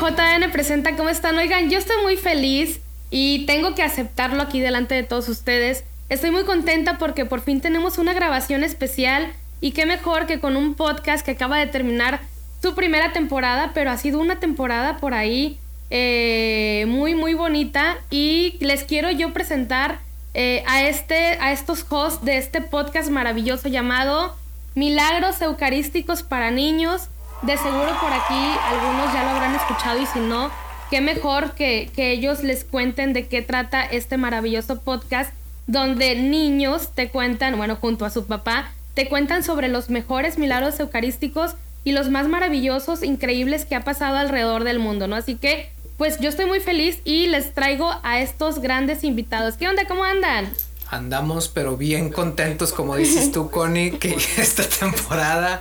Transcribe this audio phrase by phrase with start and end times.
[0.00, 1.36] JN presenta, ¿cómo están?
[1.36, 5.84] Oigan, yo estoy muy feliz y tengo que aceptarlo aquí delante de todos ustedes.
[6.08, 9.30] Estoy muy contenta porque por fin tenemos una grabación especial
[9.60, 12.20] y qué mejor que con un podcast que acaba de terminar
[12.62, 15.58] su primera temporada, pero ha sido una temporada por ahí
[15.90, 20.00] eh, muy, muy bonita y les quiero yo presentar
[20.32, 24.34] eh, a, este, a estos hosts de este podcast maravilloso llamado
[24.74, 27.08] Milagros Eucarísticos para Niños.
[27.42, 30.50] De seguro por aquí algunos ya lo habrán escuchado y si no,
[30.90, 35.32] qué mejor que, que ellos les cuenten de qué trata este maravilloso podcast
[35.66, 40.80] donde niños te cuentan, bueno, junto a su papá, te cuentan sobre los mejores milagros
[40.80, 41.54] eucarísticos
[41.84, 45.16] y los más maravillosos, increíbles que ha pasado alrededor del mundo, ¿no?
[45.16, 49.56] Así que, pues yo estoy muy feliz y les traigo a estos grandes invitados.
[49.56, 49.86] ¿Qué onda?
[49.86, 50.50] ¿Cómo andan?
[50.90, 55.60] Andamos pero bien contentos, como dices tú, Connie, que esta temporada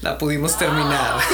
[0.00, 1.20] la pudimos terminar.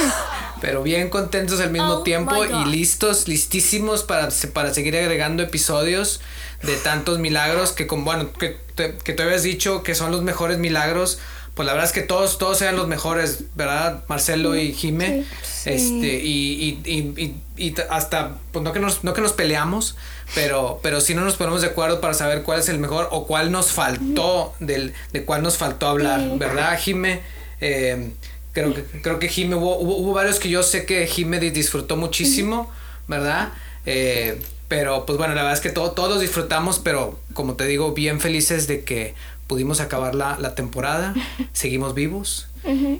[0.59, 6.19] Pero bien contentos al mismo oh tiempo y listos, listísimos para, para seguir agregando episodios
[6.63, 11.19] de tantos milagros que, bueno, que, que tú habías dicho que son los mejores milagros
[11.57, 14.03] pues la verdad es que todos, todos eran los mejores, ¿verdad?
[14.07, 15.25] Marcelo y Jime.
[15.65, 19.97] Este, y, y, y, y, hasta, pues no que nos, no que nos peleamos,
[20.35, 23.25] pero, pero sí no nos ponemos de acuerdo para saber cuál es el mejor o
[23.25, 27.21] cuál nos faltó, del, de cuál nos faltó hablar, ¿verdad, Jime?
[27.59, 28.11] Eh,
[28.53, 32.71] creo que, creo que Jime, hubo, hubo, varios que yo sé que Jime disfrutó muchísimo,
[33.07, 33.49] ¿verdad?
[33.87, 37.93] Eh, pero pues bueno, la verdad es que todo, todos disfrutamos, pero como te digo,
[37.93, 39.15] bien felices de que
[39.47, 41.13] pudimos acabar la, la temporada,
[41.53, 42.47] seguimos vivos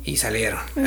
[0.05, 0.61] y salieron.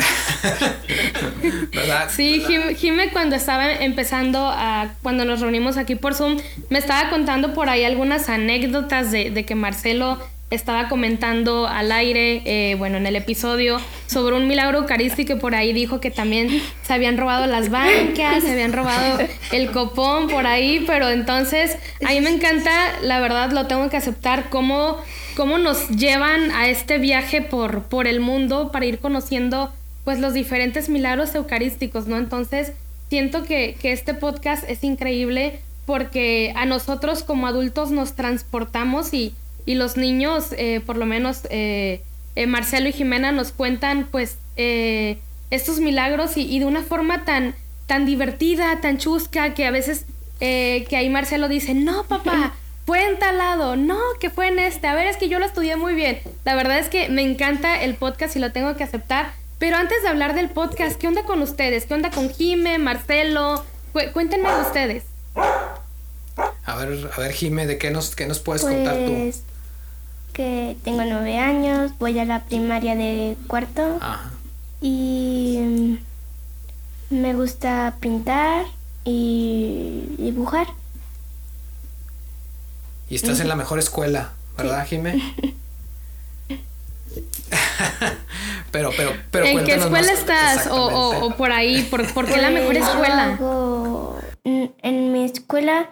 [1.75, 2.09] ¿Verdad?
[2.11, 2.43] Sí,
[2.77, 6.39] Jime cuando estaba empezando a, cuando nos reunimos aquí por Zoom,
[6.71, 10.19] me estaba contando por ahí algunas anécdotas de, de que Marcelo
[10.51, 15.55] estaba comentando al aire, eh, bueno, en el episodio, sobre un milagro eucarístico que por
[15.55, 16.49] ahí dijo que también
[16.83, 19.19] se habían robado las bancas, se habían robado
[19.53, 22.71] el copón por ahí, pero entonces a mí me encanta,
[23.03, 24.99] la verdad lo tengo que aceptar, cómo
[25.37, 29.73] cómo nos llevan a este viaje por, por el mundo para ir conociendo
[30.05, 32.17] pues los diferentes milagros eucarísticos, ¿no?
[32.17, 32.73] Entonces,
[33.09, 39.35] siento que, este podcast es increíble porque a nosotros como adultos nos transportamos y,
[39.67, 42.03] y los niños, eh, por lo menos eh,
[42.37, 44.37] eh, Marcelo y Jimena nos cuentan pues
[45.51, 47.55] estos milagros y, y, de una forma tan,
[47.87, 50.05] tan divertida, tan chusca, que a veces
[50.39, 52.55] que ahí Marcelo dice, no papá,
[52.85, 55.47] fue en tal lado, no, que fue en este, a ver, es que yo lo
[55.47, 56.19] estudié muy bien.
[56.45, 59.33] La verdad es que me encanta el podcast y lo tengo que aceptar.
[59.59, 61.85] Pero antes de hablar del podcast, ¿qué onda con ustedes?
[61.85, 63.65] ¿Qué onda con Jime, Marcelo?
[64.13, 65.05] cuéntenme de ustedes.
[66.65, 69.33] A ver, a ver, Jime, ¿de qué nos, qué nos puedes contar tú?
[70.41, 73.99] Que tengo nueve años, voy a la primaria de cuarto.
[74.01, 74.31] Ajá.
[74.81, 75.99] Y
[77.11, 78.65] me gusta pintar
[79.05, 80.69] y dibujar.
[83.11, 85.13] Y estás en la mejor escuela, ¿verdad, Jime?
[88.73, 89.45] pero, pero, pero.
[89.45, 90.69] ¿En qué escuela estás?
[90.71, 93.39] O, por ahí, ¿por, qué la mejor pues, escuela?
[94.45, 95.91] en mi escuela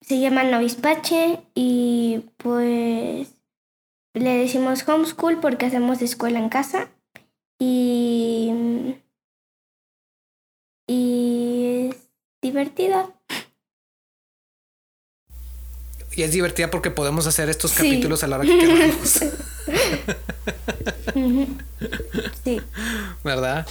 [0.00, 3.28] se llama Novispache y pues
[4.14, 6.90] le decimos homeschool porque hacemos escuela en casa
[7.58, 8.96] y
[10.86, 11.96] y es
[12.40, 13.10] divertida
[16.14, 19.20] y es divertida porque podemos hacer estos capítulos a la hora que queramos.
[22.44, 22.60] sí.
[23.24, 23.66] ¿Verdad?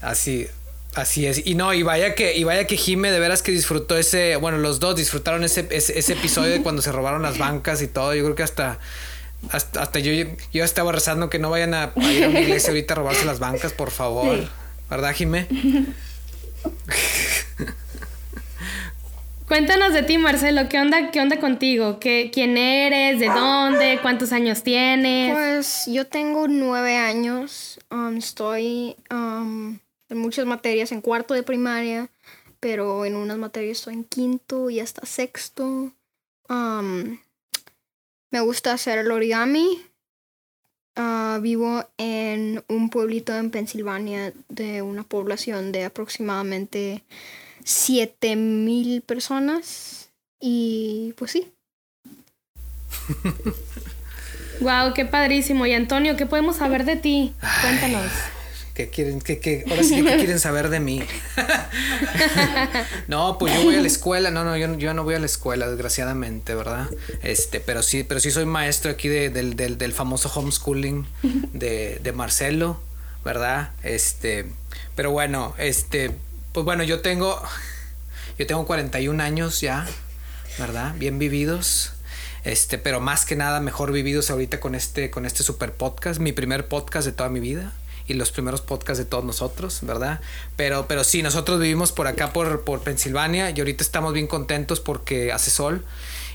[0.00, 0.46] Así,
[0.94, 1.46] así es.
[1.46, 4.58] Y no, y vaya que, y vaya que Jime de veras que disfrutó ese, bueno,
[4.58, 8.14] los dos disfrutaron ese, ese, episodio de cuando se robaron las bancas y todo.
[8.14, 8.78] Yo creo que hasta,
[9.50, 10.12] hasta, yo,
[10.52, 13.38] yo estaba rezando que no vayan a, ir a una iglesia ahorita a robarse las
[13.38, 14.48] bancas, por favor.
[14.90, 15.46] ¿Verdad, Jime?
[19.46, 22.00] Cuéntanos de ti, Marcelo, ¿qué onda, qué onda contigo?
[22.00, 23.20] ¿Qué, ¿Quién eres?
[23.20, 24.00] ¿De dónde?
[24.02, 25.32] ¿Cuántos años tienes?
[25.32, 27.78] Pues yo tengo nueve años.
[27.88, 29.78] Um, estoy um,
[30.08, 32.08] en muchas materias en cuarto de primaria,
[32.58, 35.92] pero en unas materias estoy en quinto y hasta sexto.
[36.48, 37.18] Um,
[38.36, 39.80] me gusta hacer el origami.
[40.94, 47.02] Uh, vivo en un pueblito en Pensilvania de una población de aproximadamente
[47.64, 51.50] siete mil personas y pues sí.
[54.60, 55.64] wow, qué padrísimo.
[55.64, 57.32] Y Antonio, ¿qué podemos saber de ti?
[57.62, 58.12] Cuéntanos.
[58.76, 61.02] ¿Qué quieren, qué, qué, ahora sí ¿qué quieren saber de mí?
[63.08, 65.24] no, pues yo voy a la escuela, no, no, yo, yo, no voy a la
[65.24, 66.86] escuela, desgraciadamente, ¿verdad?
[67.22, 71.06] Este, pero sí, pero sí soy maestro aquí de, del, del, del, famoso homeschooling
[71.54, 72.78] de, de Marcelo,
[73.24, 73.70] ¿verdad?
[73.82, 74.44] Este,
[74.94, 76.12] pero bueno, este,
[76.52, 77.42] pues bueno, yo tengo.
[78.38, 79.86] Yo tengo 41 años ya,
[80.58, 80.94] ¿verdad?
[80.98, 81.92] Bien vividos.
[82.44, 86.32] Este, pero más que nada mejor vividos ahorita con este, con este super podcast, mi
[86.32, 87.72] primer podcast de toda mi vida
[88.06, 90.20] y los primeros podcasts de todos nosotros, ¿verdad?
[90.56, 94.80] Pero, pero sí, nosotros vivimos por acá, por, por Pensilvania, y ahorita estamos bien contentos
[94.80, 95.84] porque hace sol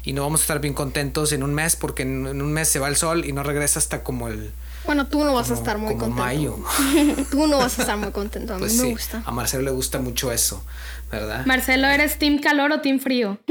[0.04, 2.80] y no vamos a estar bien contentos en un mes porque en, un mes se
[2.80, 4.52] va el sol y no regresa hasta como el...
[4.86, 6.58] Bueno, tú no vas a estar muy como mayo.
[7.32, 8.54] tú no vas a estar muy contento.
[8.54, 9.22] A mí pues me gusta.
[9.26, 10.64] A Marcelo le gusta mucho eso,
[11.12, 11.46] ¿verdad?
[11.46, 13.38] Marcelo, ¿eres team calor o team frío?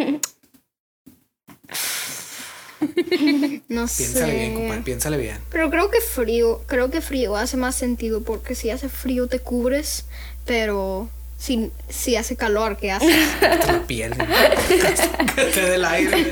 [3.68, 5.38] no piénsale bien, compadre, piénsale bien.
[5.50, 9.40] Pero creo que frío, creo que frío hace más sentido porque si hace frío te
[9.40, 10.06] cubres,
[10.46, 11.08] pero
[11.40, 13.16] si, si hace calor, ¿qué haces?
[13.66, 14.12] La piel.
[15.34, 16.26] que te dé el aire.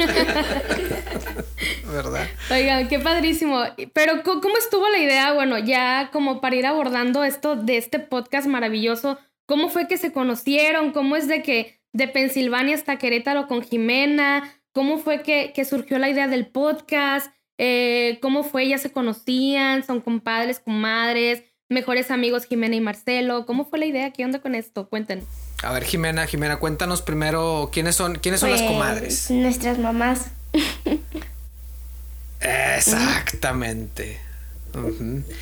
[1.91, 2.27] ¿Verdad?
[2.51, 3.63] Oigan, qué padrísimo.
[3.95, 5.33] Pero ¿cómo estuvo la idea?
[5.33, 10.13] Bueno, ya como para ir abordando esto de este podcast maravilloso, ¿cómo fue que se
[10.13, 10.93] conocieron?
[10.93, 14.58] ¿Cómo es de que de Pensilvania hasta Querétaro con Jimena?
[14.79, 17.33] ¿Cómo fue que, surgió la idea del podcast?
[17.59, 18.69] Eh, ¿Cómo fue?
[18.69, 19.85] ¿Ya se conocían?
[19.85, 21.43] ¿Son compadres, comadres?
[21.69, 23.45] ¿Mejores amigos Jimena y Marcelo?
[23.45, 24.13] ¿Cómo fue la idea?
[24.13, 24.89] ¿Qué onda con esto?
[24.89, 25.25] Cuéntenos.
[25.65, 29.31] A ver, Jimena, Jimena, cuéntanos primero quiénes son, quiénes son las pues, comadres.
[29.33, 30.31] Nuestras mamás.
[32.41, 34.21] Exactamente.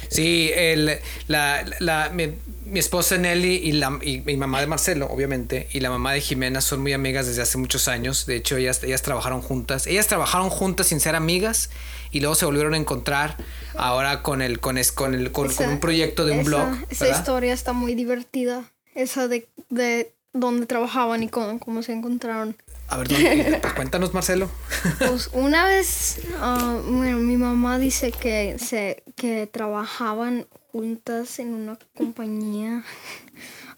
[0.09, 0.99] Sí, el,
[1.29, 2.35] la, la, mi,
[2.75, 6.61] esposa Nelly y, la, y mi mamá de Marcelo, obviamente, y la mamá de Jimena
[6.61, 8.27] son muy amigas desde hace muchos años.
[8.27, 9.87] De hecho, ellas, ellas trabajaron juntas.
[9.87, 11.71] Ellas trabajaron juntas sin ser amigas
[12.11, 13.37] y luego se volvieron a encontrar
[13.77, 16.69] ahora con el con, con, el, con, un proyecto de un blog.
[16.89, 18.65] Esa historia está muy divertida.
[18.95, 22.57] Esa de, de dónde trabajaban y cómo se encontraron.
[22.89, 23.09] A ver,
[23.61, 24.51] pues cuéntanos, Marcelo.
[24.99, 31.79] Pues una vez, ah, bueno, mi mamá dice que, se, que trabajaban juntas en una
[31.97, 32.85] compañía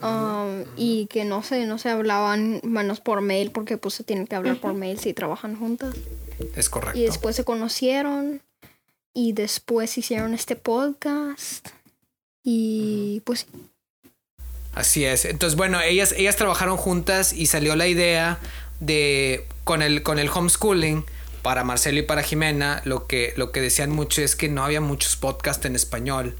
[0.02, 4.26] um, y que no se, no se hablaban menos por mail porque pues se tienen
[4.26, 5.94] que hablar por mail si trabajan juntas.
[6.56, 6.98] Es correcto.
[6.98, 8.42] Y después se conocieron
[9.14, 11.68] y después hicieron este podcast
[12.42, 13.46] y pues
[14.74, 15.24] Así es.
[15.24, 18.38] Entonces, bueno, ellas, ellas trabajaron juntas y salió la idea
[18.80, 21.04] de con el, con el homeschooling
[21.42, 24.80] para Marcelo y para Jimena, lo que, lo que decían mucho es que no había
[24.80, 26.36] muchos podcasts en español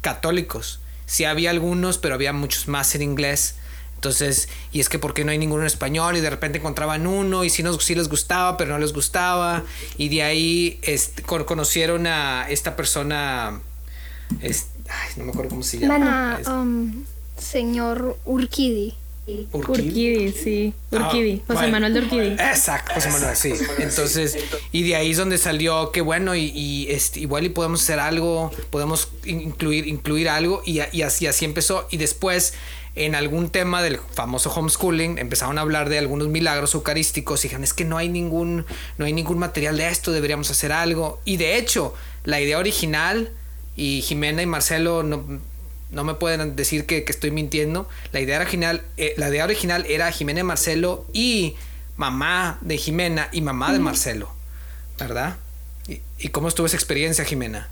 [0.00, 0.80] católicos.
[1.06, 3.56] Sí había algunos, pero había muchos más en inglés.
[3.94, 7.44] Entonces, y es que porque no hay ninguno en español y de repente encontraban uno
[7.44, 9.62] y sí, nos, sí les gustaba, pero no les gustaba.
[9.96, 13.60] Y de ahí este, conocieron a esta persona,
[15.16, 16.40] no me acuerdo cómo se llama.
[16.46, 17.04] Um,
[17.38, 18.96] señor Urquidi.
[19.52, 20.74] Urquidi, sí.
[20.90, 21.42] Ah, Urquidi.
[21.46, 22.28] José Manuel de Urquidi.
[22.32, 23.52] Exacto, José Manuel, sí.
[23.78, 24.36] Entonces,
[24.72, 28.50] y de ahí es donde salió que bueno, y, este, igual y podemos hacer algo,
[28.70, 31.86] podemos incluir, incluir algo, y, así, así empezó.
[31.90, 32.54] Y después,
[32.96, 37.62] en algún tema del famoso homeschooling, empezaron a hablar de algunos milagros eucarísticos y dijeron,
[37.62, 38.66] es que no hay ningún,
[38.98, 41.20] no hay ningún material de esto, deberíamos hacer algo.
[41.24, 41.94] Y de hecho,
[42.24, 43.30] la idea original,
[43.76, 45.24] y Jimena y Marcelo no,
[45.92, 47.88] no me pueden decir que, estoy mintiendo.
[48.12, 51.54] La idea original, eh, la idea original era Jimena y Marcelo y
[51.96, 54.32] mamá de Jimena y mamá de Marcelo,
[54.98, 55.36] ¿verdad?
[56.18, 57.68] ¿Y, cómo estuvo esa experiencia, Jimena?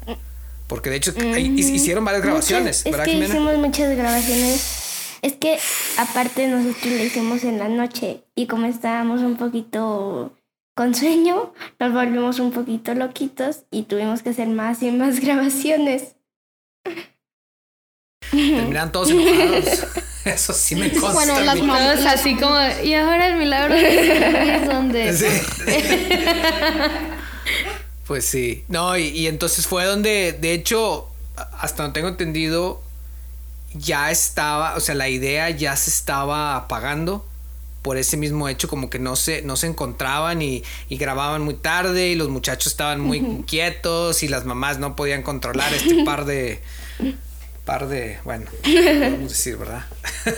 [0.66, 5.18] Porque de hecho hicieron varias grabaciones, ¿verdad, es que Hicimos muchas grabaciones.
[5.22, 5.58] Es que
[5.98, 10.34] aparte nosotros lo hicimos en la noche y como estábamos un poquito
[10.74, 16.14] con sueño, nos volvimos un poquito loquitos y tuvimos que hacer más y más grabaciones.
[18.56, 19.86] Terminan todos enojados.
[20.24, 21.12] Eso sí me consta.
[21.12, 25.14] Bueno, las mamás así como, y ahora el milagro es donde.
[28.06, 28.64] pues sí.
[28.68, 31.08] No, y, entonces fue donde, de hecho,
[31.58, 32.82] hasta no tengo entendido,
[33.72, 37.24] ya estaba, o sea, la idea ya se estaba apagando
[37.80, 41.54] por ese mismo hecho, como que no se, no se encontraban y, y grababan muy
[41.54, 46.26] tarde y los muchachos estaban muy quietos y las mamás no podían controlar este par
[46.26, 46.60] de
[47.64, 49.84] par de, bueno, podemos decir, ¿verdad?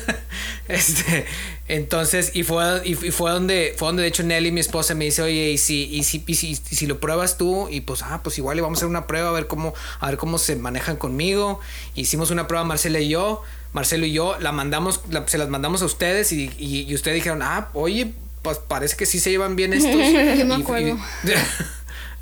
[0.69, 1.25] este,
[1.69, 5.23] entonces, y fue, y, fue donde, fue donde de hecho Nelly, mi esposa, me dice,
[5.23, 8.39] oye, y si, y si, y si, si, lo pruebas tú, y pues, ah, pues
[8.39, 10.97] igual le vamos a hacer una prueba a ver cómo, a ver cómo se manejan
[10.97, 11.61] conmigo.
[11.95, 15.87] Hicimos una prueba Marcela y yo, Marcelo y yo, la mandamos, se las mandamos a
[15.87, 18.13] ustedes y, y, ustedes dijeron, ah, oye,
[18.43, 19.93] pues parece que sí se llevan bien estos.
[20.39, 20.99] yo me acuerdo.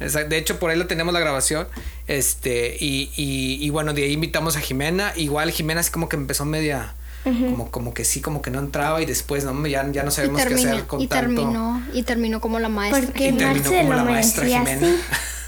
[0.01, 1.69] De hecho, por ahí lo tenemos la grabación.
[2.07, 5.13] Este, y, y, bueno, de ahí invitamos a Jimena.
[5.17, 6.95] Igual Jimena así como que empezó media.
[7.23, 10.43] como, como que sí, como que no entraba y después no, ya, ya no sabemos
[10.43, 13.05] qué hacer con y Terminó, y terminó como la maestra.
[13.05, 14.89] Porque y terminó como la maestra Jimena.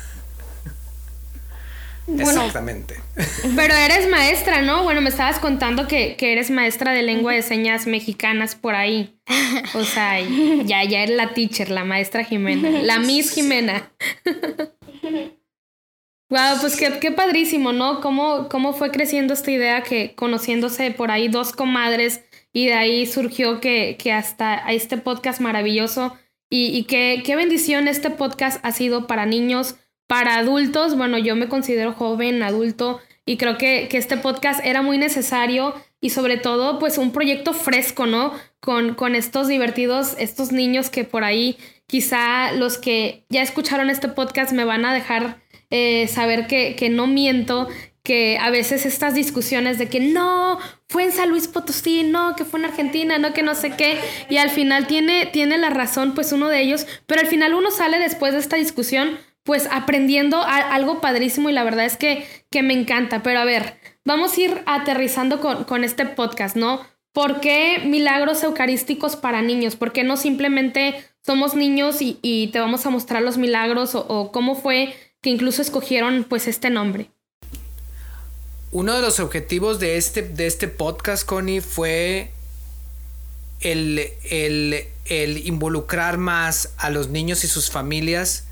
[2.07, 2.97] Exactamente.
[3.57, 4.83] Pero eres maestra, ¿no?
[4.83, 9.19] Bueno, me estabas contando que, eres maestra de lengua de señas mexicanas por ahí.
[9.75, 10.21] O sea,
[10.65, 13.93] ya, ya eres la teacher, la maestra Jimena, la Miss Jimena.
[16.33, 18.01] Wow, pues qué, qué padrísimo, ¿no?
[18.01, 23.07] ¿Cómo, ¿Cómo fue creciendo esta idea que conociéndose por ahí dos comadres y de ahí
[23.07, 26.17] surgió que, que hasta este podcast maravilloso
[26.49, 29.77] y, y qué, qué bendición este podcast ha sido para niños,
[30.13, 34.83] para adultos, bueno, yo me considero joven, adulto, y creo que, que, este podcast era
[34.83, 38.35] muy necesario y sobre todo, pues un proyecto fresco, ¿no?
[38.61, 44.09] Con, con estos divertidos, estos niños que por ahí, quizá los que ya escucharon este
[44.09, 45.41] podcast me van a dejar
[45.71, 47.69] eh, saber que, que no miento,
[48.03, 50.59] que a veces estas discusiones de que no,
[50.91, 53.99] fue en San Luis Potosí, no, que fue en Argentina, no, que no sé qué,
[54.29, 57.71] y al final tiene, tiene la razón pues uno de ellos, pero al final uno
[57.71, 62.63] sale después de esta discusión pues aprendiendo algo padrísimo y la verdad es que, que
[62.63, 63.23] me encanta.
[63.23, 66.81] Pero a ver, vamos a ir aterrizando con, este podcast, ¿no?
[67.13, 69.77] ¿Por qué milagros eucarísticos para niños?
[69.77, 73.95] ¿Por qué no simplemente somos niños y, te vamos a mostrar los milagros?
[73.95, 77.11] O, cómo fue que incluso escogieron pues este nombre?
[78.71, 82.31] Uno de los objetivos de este, de este podcast, Connie, fue
[83.61, 88.47] el, el, el involucrar más a los niños y sus familias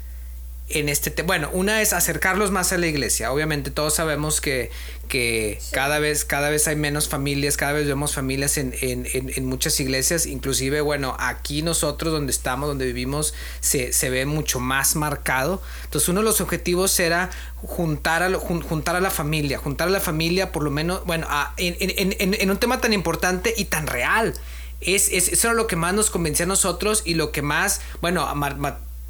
[0.70, 1.26] en este tema.
[1.26, 3.32] Bueno, una es acercarlos más a la iglesia.
[3.32, 4.70] Obviamente todos sabemos que,
[5.08, 9.46] que cada, vez, cada vez hay menos familias, cada vez vemos familias en, en, en,
[9.46, 10.26] muchas iglesias.
[10.26, 15.60] Inclusive, bueno, aquí nosotros donde estamos, donde vivimos, se, se, ve mucho más marcado.
[15.84, 20.00] Entonces uno de los objetivos era juntar a, juntar a la familia, juntar a la
[20.00, 24.34] familia por lo menos, bueno, en, un tema tan importante y tan real.
[24.80, 27.82] Es, es, eso era lo que más nos convencía a nosotros y lo que más,
[28.00, 28.34] bueno, a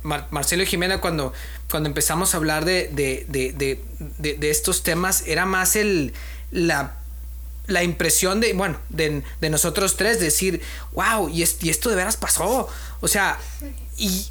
[0.02, 1.32] Marcelo y Jimena cuando,
[1.70, 6.12] cuando empezamos a hablar de, de, estos temas era más el,
[6.50, 6.94] la,
[7.66, 10.60] la impresión de, bueno, de, nosotros tres, decir,
[10.92, 12.68] wow, y, esto de veras pasó.
[13.00, 13.38] O sea,
[13.96, 14.26] y,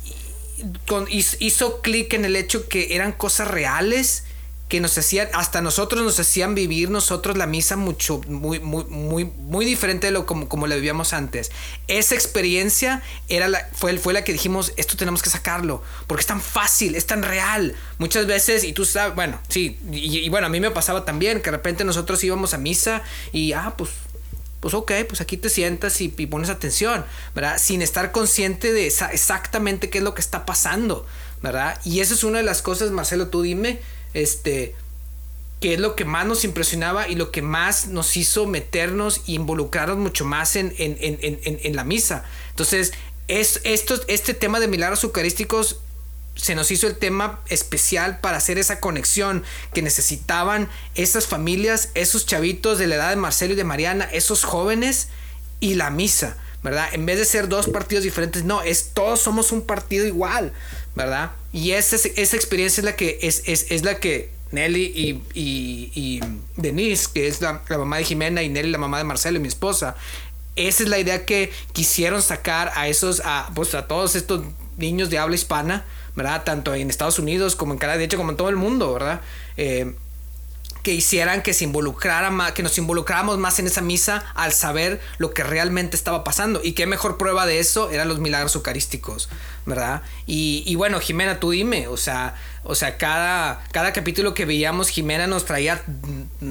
[0.87, 4.23] con, hizo clic en el hecho que eran cosas reales
[4.69, 9.25] que nos hacían, hasta nosotros nos hacían vivir nosotros la misa mucho, muy, muy, muy,
[9.25, 11.51] muy diferente de lo como, como la vivíamos antes.
[11.87, 16.39] Esa experiencia era fue, fue la que dijimos, esto tenemos que sacarlo, porque es tan
[16.39, 17.75] fácil, es tan real.
[17.97, 21.49] Muchas veces, y tú sabes, bueno, sí, y, bueno, a mí me pasaba también, que
[21.49, 23.01] de repente nosotros íbamos a misa
[23.33, 23.89] y, ah, pues
[24.59, 27.57] pues ok, pues aquí te sientas y, pones atención, ¿verdad?
[27.57, 31.07] Sin estar consciente de exactamente qué es lo que está pasando,
[31.41, 31.79] ¿verdad?
[31.85, 33.79] Y esa es una de las cosas, Marcelo, tú dime,
[34.13, 34.75] este,
[35.59, 39.33] que es lo que más nos impresionaba y lo que más nos hizo meternos e
[39.33, 42.23] involucrarnos mucho más en, en, la misa.
[42.51, 42.93] Entonces,
[43.27, 45.81] es, esto, este tema de milagros eucarísticos
[46.35, 52.25] se nos hizo el tema especial para hacer esa conexión que necesitaban esas familias, esos
[52.25, 55.09] chavitos de la edad de Marcelo y de Mariana, esos jóvenes
[55.59, 56.87] y la misa, ¿verdad?
[56.93, 60.53] En vez de ser dos partidos diferentes, no, es todos somos un partido igual,
[60.95, 61.31] ¿verdad?
[61.51, 66.19] Y esa, esa experiencia es la que, es, es, es la que Nelly y, y,
[66.55, 69.47] Denise, que es la, mamá de Jimena, y Nelly, la mamá de Marcelo, y mi
[69.47, 69.95] esposa,
[70.55, 74.41] esa es la idea que quisieron sacar a esos, a, pues a todos estos
[74.77, 76.43] niños de habla hispana, ¿verdad?
[76.43, 79.21] Tanto en Estados Unidos como en Canadá, de hecho, como en todo el mundo, ¿verdad?
[79.57, 79.93] Eh,
[80.89, 84.99] que hicieran que se involucrara más, que nos involucráramos más en esa misa al saber
[85.19, 86.61] lo que realmente estaba pasando.
[86.63, 89.29] Y qué mejor prueba de eso eran los milagros eucarísticos,
[89.67, 90.01] ¿verdad?
[90.25, 94.89] Y, y bueno, Jimena, tú dime, o sea, o sea, cada, cada capítulo que veíamos,
[94.89, 95.83] Jimena nos traía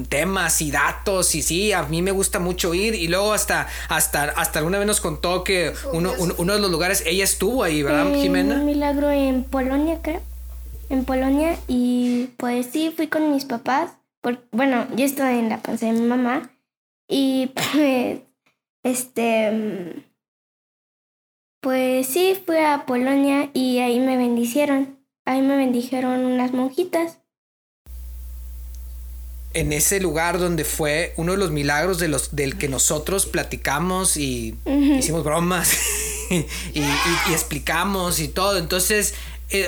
[0.07, 4.23] temas y datos, y sí, a mí me gusta mucho ir, y luego hasta, hasta,
[4.23, 8.05] hasta alguna vez nos contó que uno, uno de los lugares, ella estuvo ahí, ¿verdad,
[8.15, 8.55] Jimena?
[8.55, 10.21] Un milagro en Polonia, creo.
[10.89, 13.98] En Polonia, y pues sí, fui con mis papás
[14.51, 16.51] bueno, yo estaba en la panza de mi mamá
[17.07, 18.19] y pues,
[18.83, 20.05] este,
[21.61, 24.97] pues sí, fui a Polonia y ahí me bendicieron.
[25.25, 27.19] Ahí me bendijeron unas monjitas.
[29.53, 34.15] En ese lugar donde fue uno de los milagros de los, del que nosotros platicamos
[34.15, 35.75] y hicimos bromas
[36.29, 36.83] y,
[37.31, 38.57] explicamos y todo.
[38.57, 39.15] Entonces,
[39.49, 39.67] eh,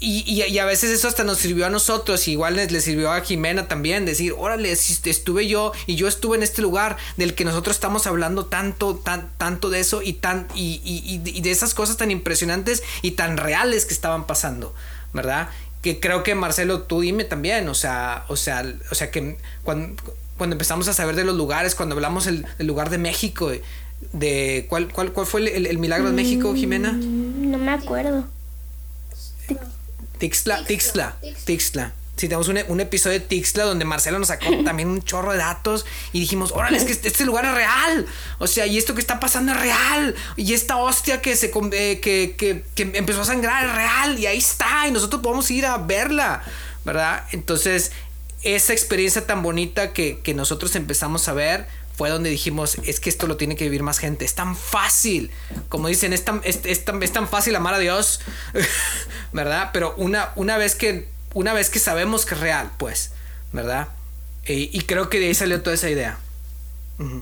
[0.00, 3.20] y, y, a veces eso hasta nos sirvió a nosotros, igual les, le sirvió a
[3.20, 7.74] Jimena también, decir, órale, estuve yo y yo estuve en este lugar del que nosotros
[7.74, 12.12] estamos hablando tanto, tan, tanto de eso y, tan, y, y, de esas cosas tan
[12.12, 14.72] impresionantes y tan reales que estaban pasando,
[15.12, 15.48] ¿verdad?
[15.82, 20.00] Que creo que Marcelo, tú dime también, o sea, o sea, o sea que cuando,
[20.36, 23.50] cuando empezamos a saber de los lugares, cuando hablamos el, del lugar de México,
[24.12, 26.92] de, ¿cuál, cuál, cuál fue el, el milagro de México, Jimena?
[26.92, 28.26] Mm, no me acuerdo.
[30.18, 31.92] Tixla, Tixla, Tixla.
[32.18, 35.86] Sí, tenemos un, episodio de Tixla donde Marcelo nos sacó también un chorro de datos
[36.12, 38.06] y dijimos, órale, es que este, este, lugar es real.
[38.38, 40.16] O sea, y esto que está pasando es real.
[40.36, 44.18] Y esta hostia que se eh, que, que, que, empezó a sangrar es real.
[44.18, 44.88] Y ahí está.
[44.88, 46.42] Y nosotros podemos ir a verla.
[46.84, 47.24] ¿Verdad?
[47.30, 47.92] Entonces,
[48.42, 51.68] esa experiencia tan bonita que, que nosotros empezamos a ver
[51.98, 54.24] fue donde dijimos, es que esto lo tiene que vivir más gente.
[54.24, 55.30] Es tan fácil.
[55.68, 58.20] Como dicen, es tan, es, es tan, es tan fácil amar a Dios.
[59.32, 59.70] ¿Verdad?
[59.72, 63.12] Pero una, una vez que una vez que sabemos que es real, pues,
[63.52, 63.88] ¿verdad?
[64.50, 66.18] y creo que de ahí salió toda esa idea.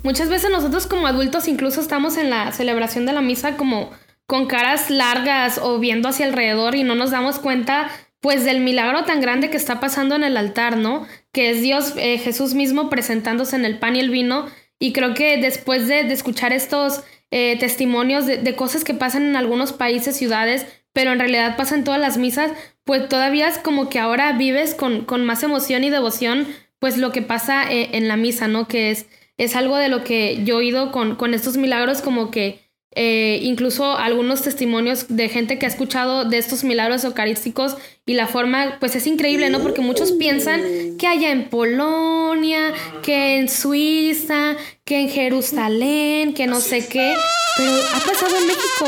[0.04, 3.90] Muchas veces nosotros como adultos incluso estamos en la celebración de la misa como
[4.26, 7.90] con caras largas o viendo hacia alrededor y no nos damos cuenta
[8.20, 11.06] pues del milagro tan grande que está pasando en el altar, ¿no?
[11.30, 14.46] Que es Dios, eh, Jesús mismo presentándose en el pan y el vino.
[14.78, 19.36] Y creo que después de, escuchar estos eh, testimonios de, de, cosas que pasan en
[19.36, 22.52] algunos países, ciudades, pero en realidad pasan todas las misas,
[22.84, 26.46] pues todavía es como que ahora vives con, con más emoción y devoción,
[26.78, 28.68] pues lo que pasa eh, en la misa, ¿no?
[28.68, 29.06] Que es,
[29.36, 32.65] es algo de lo que yo he oído con, con estos milagros, como que
[32.98, 37.76] eh, incluso algunos testimonios de gente que ha escuchado de estos milagros eucarísticos
[38.06, 39.60] y la forma, pues es increíble, ¿no?
[39.60, 40.62] Porque muchos piensan
[40.96, 42.72] que haya en Polonia,
[43.02, 47.14] que en Suiza, que en Jerusalén, que no sé qué,
[47.58, 48.86] pero ha pasado en México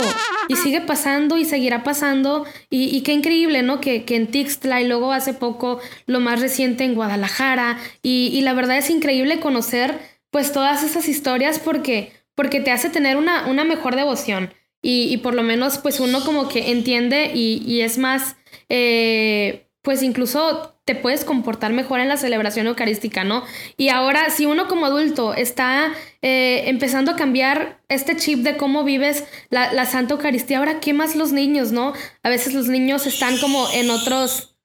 [0.48, 3.78] y sigue pasando y seguirá pasando y, qué increíble, ¿no?
[3.78, 8.40] Que, que, en Tixtla y luego hace poco lo más reciente en Guadalajara y, y
[8.40, 9.98] la verdad es increíble conocer
[10.30, 15.34] pues todas esas historias porque porque te hace tener una, una mejor devoción y, por
[15.34, 18.36] lo menos pues uno como que entiende y, es más,
[18.68, 23.42] eh, pues incluso te puedes comportar mejor en la celebración eucarística, ¿no?
[23.76, 25.92] Y ahora, si uno como adulto está
[26.22, 30.92] eh, empezando a cambiar este chip de cómo vives la, la Santa Eucaristía, ahora, ¿qué
[30.92, 31.92] más los niños, no?
[32.22, 34.57] A veces los niños están como en otros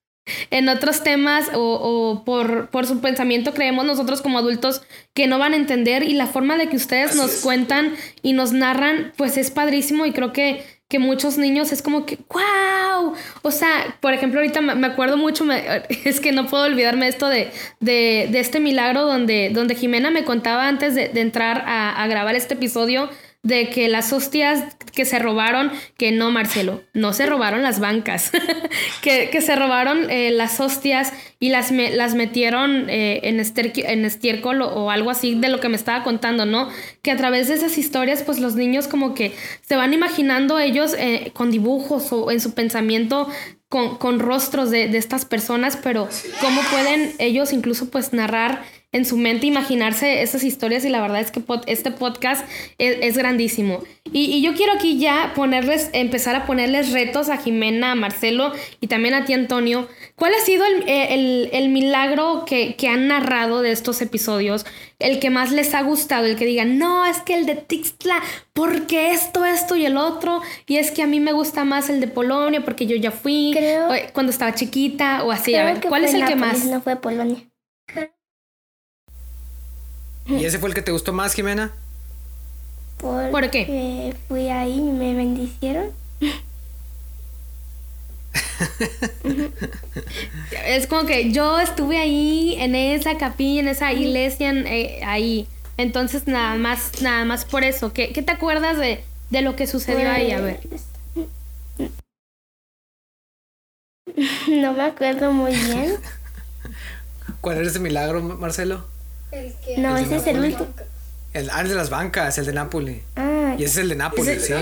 [0.52, 4.82] en otros temas o, por, por, su pensamiento creemos nosotros como adultos
[5.14, 8.54] que no van a entender y la forma de que ustedes nos cuentan y nos
[8.54, 13.52] narran pues es padrísimo y creo que, que muchos niños es como que wow o
[13.52, 15.46] sea por ejemplo ahorita me acuerdo mucho
[16.06, 20.24] es que no puedo olvidarme esto de, de, de, este milagro donde, donde Jimena me
[20.24, 23.10] contaba antes de, de entrar a, a grabar este episodio
[23.44, 28.32] de que las hostias que se robaron, que no, Marcelo, no se robaron las bancas,
[29.02, 34.90] que, se robaron eh, las hostias y las, las metieron eh, en, en estiércol o,
[34.90, 36.70] algo así de lo que me estaba contando, ¿no?
[37.02, 40.96] Que a través de esas historias, pues los niños como que se van imaginando ellos
[40.98, 43.28] eh, con dibujos o en su pensamiento
[43.68, 46.08] con, con rostros de, de estas personas, pero
[46.40, 51.20] cómo pueden ellos incluso pues narrar en su mente imaginarse esas historias y la verdad
[51.20, 53.84] es que este podcast es, grandísimo.
[54.12, 58.88] Y, yo quiero aquí ya ponerles, empezar a ponerles retos a Jimena, a Marcelo y
[58.88, 59.88] también a ti Antonio.
[60.16, 64.66] ¿Cuál ha sido el, eh, milagro que, han narrado de estos episodios?
[65.00, 68.22] El que más les ha gustado, el que digan, no, es que el de Tixtla,
[68.54, 72.00] porque esto, esto y el otro, y es que a mí me gusta más el
[72.00, 73.58] de Polonia porque yo ya fui
[74.14, 75.56] cuando estaba chiquita o así.
[75.56, 76.64] A ver, ¿cuál es el que más?
[76.66, 77.44] No fue Polonia.
[80.26, 81.72] ¿Y ese fue el que te gustó más, Jimena?
[82.98, 84.16] ¿Por qué?
[84.28, 85.92] Fui ahí y me bendicieron.
[90.66, 95.48] es como que yo estuve ahí en esa capilla, en esa iglesia, eh, ahí.
[95.78, 97.94] Entonces nada más, nada más por eso.
[97.94, 100.32] ¿Qué, te acuerdas de, de, lo que sucedió ahí?
[100.32, 100.60] A ver.
[104.48, 105.96] No me acuerdo muy bien.
[107.42, 108.86] ¿Cuál era ese milagro, Marcelo?
[109.78, 110.68] No, ese es el último.
[111.34, 113.02] El, ah, el de las bancas, el de Napoli.
[113.16, 114.54] Ah, y ese es el de Napoli, sí.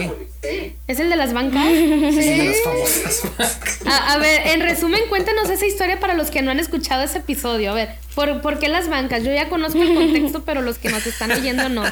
[0.87, 1.63] ¿Es el de las bancas?
[1.71, 2.17] Sí.
[2.17, 3.79] Es el de las famosas bancas.
[3.85, 7.71] A, ver, en resumen, cuéntanos esa historia para los que no han escuchado ese episodio.
[7.71, 9.23] A ver, ¿por, ¿por qué las bancas?
[9.23, 11.83] Yo ya conozco el contexto, pero los que nos están oyendo no.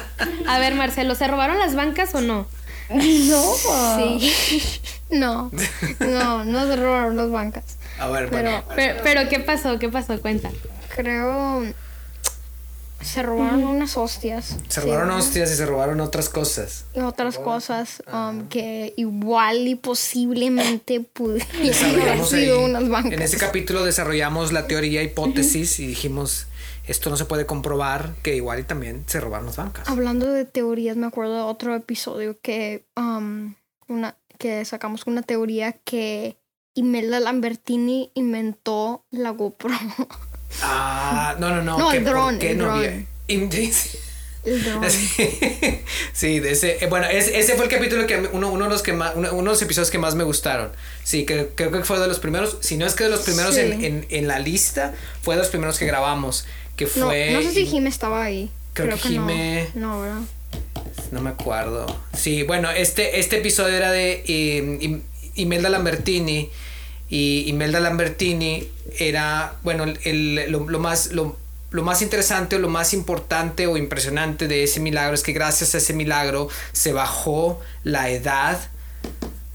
[0.48, 2.46] A ver, Marcelo, ¿se robaron las bancas o no?
[2.88, 3.54] No.
[3.96, 4.32] Sí.
[5.10, 5.50] No,
[6.00, 7.64] no, no se robaron las bancas.
[7.98, 9.78] A ver, pero, pero, pero, ¿qué pasó?
[9.78, 10.20] ¿Qué pasó?
[10.20, 10.50] Cuenta.
[10.96, 11.64] Creo
[13.02, 14.56] se robaron unas hostias.
[14.68, 16.84] Se robaron hostias y se robaron otras cosas.
[16.94, 23.12] Y otras cosas um, que igual y posiblemente pudieran haber sido unas bancas.
[23.12, 26.46] En ese capítulo desarrollamos la teoría hipótesis y dijimos
[26.86, 29.88] esto no se puede comprobar que igual y también se robaron las bancas.
[29.88, 33.54] Hablando de teorías, me acuerdo de otro episodio que um,
[33.86, 36.38] una que sacamos una teoría que
[36.74, 39.74] Imelda Lambertini inventó la GoPro.
[40.62, 41.78] Ah, no, no, no.
[41.78, 42.36] No, el dron.
[42.36, 43.04] ¿Por qué no había?
[46.12, 48.94] sí, de ese, eh, bueno, ese, fue el capítulo que uno, uno de los que
[48.94, 50.70] más, uno, de los episodios que más me gustaron.
[51.04, 53.56] Sí, que, creo que fue de los primeros, si no es que de los primeros
[53.56, 57.32] en, en, la lista, fue de los primeros que grabamos, que fue...
[57.32, 58.50] No, sé si Jime estaba ahí.
[58.72, 59.68] Creo, que, Jime...
[59.74, 60.20] No, ¿verdad?
[61.10, 61.86] No me acuerdo.
[62.16, 65.02] Sí, bueno, este, este episodio era de eh,
[65.34, 66.50] Imelda Lambertini
[67.10, 68.68] y Imelda Lambertini
[68.98, 71.12] era, bueno, el, lo, lo más...
[71.12, 71.36] Lo,
[71.72, 75.72] lo más interesante o lo más importante o impresionante de ese milagro es que gracias
[75.76, 78.58] a ese milagro se bajó la edad,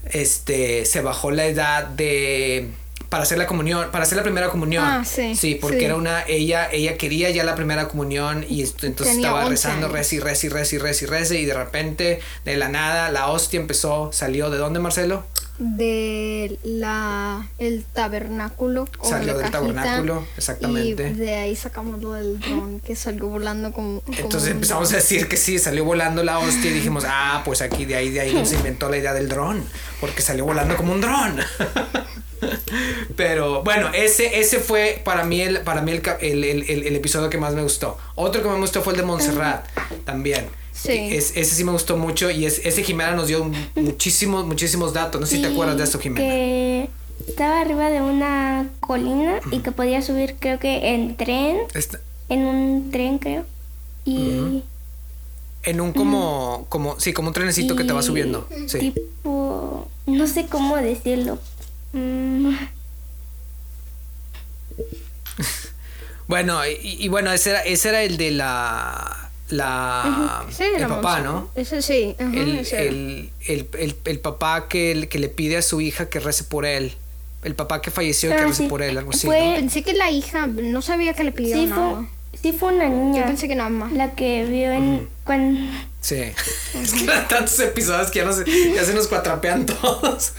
[0.06, 2.70] este, se bajó la edad de
[3.08, 4.84] para hacer la comunión, para hacer la primera comunión.
[4.84, 5.36] Ah, sí.
[5.36, 9.88] Sí, porque era una, ella, ella quería ya la primera comunión y entonces estaba rezando,
[9.88, 13.10] reza y reza y reza y reza y reza y de repente, de la nada,
[13.10, 15.24] la hostia empezó, salió, ¿de dónde Marcelo?
[15.58, 21.08] De la el tabernáculo salió del tabernáculo exactamente.
[21.10, 25.28] y de ahí sacamos lo del dron que salió volando como, entonces empezamos a decir
[25.28, 28.46] que sí salió volando la hostia y dijimos ah pues aquí de ahí de ahí
[28.46, 29.64] se inventó la idea del dron
[30.00, 31.36] porque salió volando como un dron
[33.16, 37.38] pero bueno ese ese fue para mí el para mí el, el, el episodio que
[37.38, 37.96] más me gustó.
[38.14, 39.66] Otro que me gustó fue el de Montserrat
[40.04, 40.46] también
[40.84, 45.20] ese sí me gustó mucho y es, ese Jimena nos dio muchísimos, muchísimos datos.
[45.20, 46.20] No sé si te acuerdas de eso, Jimena.
[46.20, 46.88] Que
[47.26, 51.58] estaba arriba de una colina y que podía subir, creo que en tren.
[52.28, 53.44] En un tren, creo.
[54.04, 54.62] Y.
[55.62, 58.48] En un como, como, sí, como un trenecito que te va subiendo.
[58.68, 58.78] Sí.
[58.78, 61.40] Tipo, no sé cómo decirlo.
[61.92, 62.54] Mm.
[66.28, 71.50] bueno, y, bueno, ese era, ese era el de la la el papá, ¿no?
[71.54, 72.16] Ese sí.
[72.18, 73.30] el,
[74.04, 76.94] el, papá que, que le pide a su hija que rece por él.
[77.44, 79.28] El papá que falleció y que ah, rece por él, algo así.
[79.28, 81.94] Pensé que la hija, no sabía que le pidió sí, nada.
[81.94, 82.06] Fue,
[82.42, 83.20] sí fue una niña.
[83.20, 83.92] Yo pensé que nada más.
[83.92, 85.08] La que vio en...
[85.24, 85.60] Cuando...
[86.00, 86.22] Sí.
[86.74, 90.32] Es que eran tantos episodios que ya, no se, ya se nos cuatrapean todos.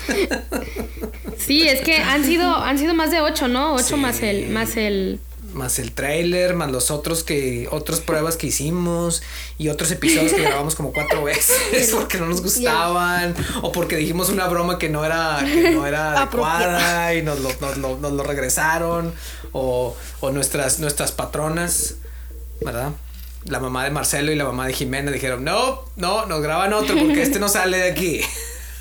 [1.37, 3.73] Sí, es que han sido, han sido más de ocho, ¿no?
[3.75, 5.19] Ocho más el, más el
[5.57, 9.23] más el trailer, más los otros que, otras pruebas que hicimos
[9.57, 14.29] y otros episodios que grabamos como cuatro veces porque no nos gustaban o porque dijimos
[14.29, 17.49] una broma que no era, que no era adecuada y nos lo,
[17.97, 19.13] nos lo, regresaron
[19.51, 21.95] o, o, nuestras, nuestras patronas,
[22.61, 22.91] ¿verdad?
[23.45, 26.97] La mamá de Marcelo y la mamá de Jimena dijeron, no, no, nos graban otro
[26.97, 28.21] porque este no sale de aquí.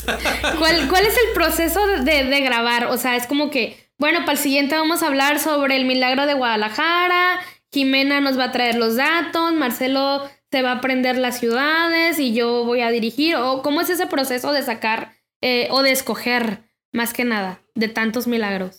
[0.59, 2.87] ¿Cuál, cuál es el proceso de, de grabar?
[2.87, 6.27] O sea, es como que bueno, para el siguiente vamos a hablar sobre el milagro
[6.27, 7.41] de Guadalajara.
[7.73, 12.33] Jimena nos va a traer los datos, Marcelo se va a aprender las ciudades y
[12.33, 13.37] yo voy a dirigir.
[13.37, 17.89] ¿O cómo es ese proceso de sacar eh, o de escoger, más que nada, de
[17.89, 18.79] tantos milagros?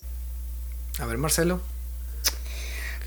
[0.99, 1.61] A ver, Marcelo.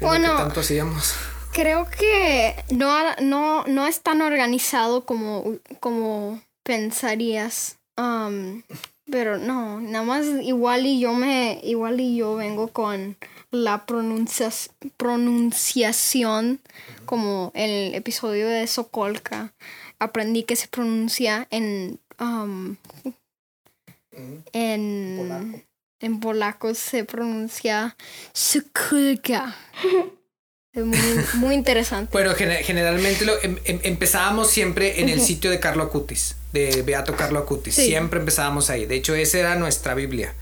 [0.00, 1.14] bueno, tanto hacíamos?
[1.52, 7.78] Creo que no, no, no es tan organizado como, como pensarías.
[7.96, 8.62] Um,
[9.10, 13.16] pero no, nada más igual y yo me, igual y yo vengo con
[13.50, 16.60] la pronunciación
[17.04, 19.52] como el episodio de Sokolka.
[19.98, 22.76] Aprendí que se pronuncia en um,
[24.52, 25.62] en polaco.
[26.00, 27.96] en polaco se pronuncia
[28.32, 29.56] Sokolka.
[30.72, 30.84] Es
[31.34, 32.12] muy, interesante.
[32.12, 37.16] bueno, generalmente lo, em, em, empezábamos siempre en el sitio de Carlo Acutis, de Beato
[37.16, 37.74] Carlo Acutis.
[37.74, 38.86] Siempre empezábamos ahí.
[38.86, 40.34] De hecho, esa era nuestra Biblia.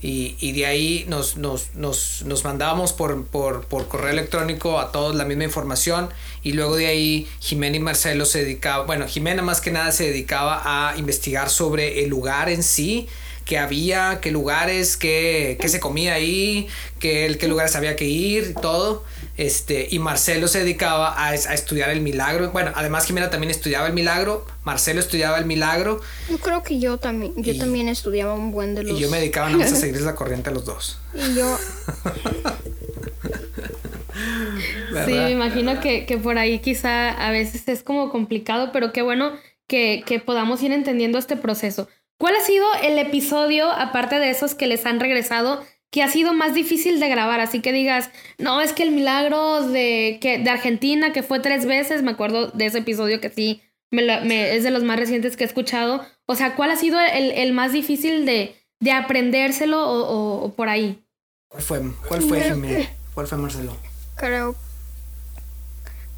[0.00, 4.92] Y, y de ahí nos, nos, nos, nos mandábamos por, por, por, correo electrónico a
[4.92, 6.10] todos la misma información.
[6.44, 10.04] Y luego de ahí Jimena y Marcelo se dedicaban, bueno, Jimena más que nada se
[10.04, 13.08] dedicaba a investigar sobre el lugar en sí
[13.48, 16.68] qué había, qué lugares, qué, qué se comía ahí,
[17.00, 19.04] qué, qué lugares había que ir, todo.
[19.38, 22.50] Este, y Marcelo se dedicaba a, a, estudiar el milagro.
[22.50, 24.46] Bueno, además Jimena también estudiaba el milagro.
[24.64, 26.02] Marcelo estudiaba el milagro.
[26.28, 28.98] Yo creo que yo también, yo también estudiaba un buen de los.
[28.98, 30.98] Y yo me dedicaba nada más a seguir la corriente a los dos.
[31.14, 31.56] Y yo.
[35.06, 39.00] sí, me imagino que, que, por ahí quizá a veces es como complicado, pero qué
[39.00, 39.32] bueno
[39.66, 41.88] que, que podamos ir entendiendo este proceso.
[42.18, 46.34] ¿Cuál ha sido el episodio, aparte de esos que les han regresado, que ha sido
[46.34, 50.50] más difícil de grabar, así que digas, no, es que el milagro de, que, de
[50.50, 54.70] Argentina, que fue tres veces, me acuerdo de ese episodio que sí, me, es de
[54.70, 56.04] los más recientes que he escuchado.
[56.26, 60.68] O sea, ¿cuál ha sido el, el más difícil de, de aprendérselo o, o, por
[60.68, 61.02] ahí?
[61.48, 63.76] ¿Cuál fue, cuál fue, ¿Cuál fue Marcelo?
[64.16, 64.56] Creo,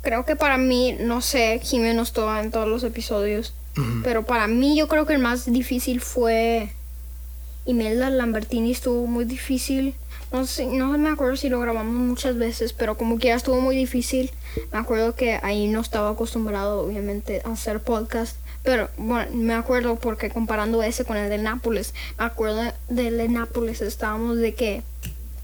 [0.01, 3.55] creo que para mí, no sé, Jiménez no estaba en todos los episodios,
[4.03, 6.73] pero para mí yo creo que el más difícil fue
[7.67, 9.95] Imelda Lambertini estuvo muy difícil
[10.33, 13.61] no sé, no me acuerdo si lo grabamos muchas veces, pero como que ya estuvo
[13.61, 14.31] muy difícil.
[14.73, 18.37] Me acuerdo que ahí no estaba acostumbrado, obviamente, a hacer podcast.
[18.63, 23.29] Pero bueno, me acuerdo porque comparando ese con el de Nápoles, me acuerdo del de
[23.29, 24.83] Nápoles, estábamos de que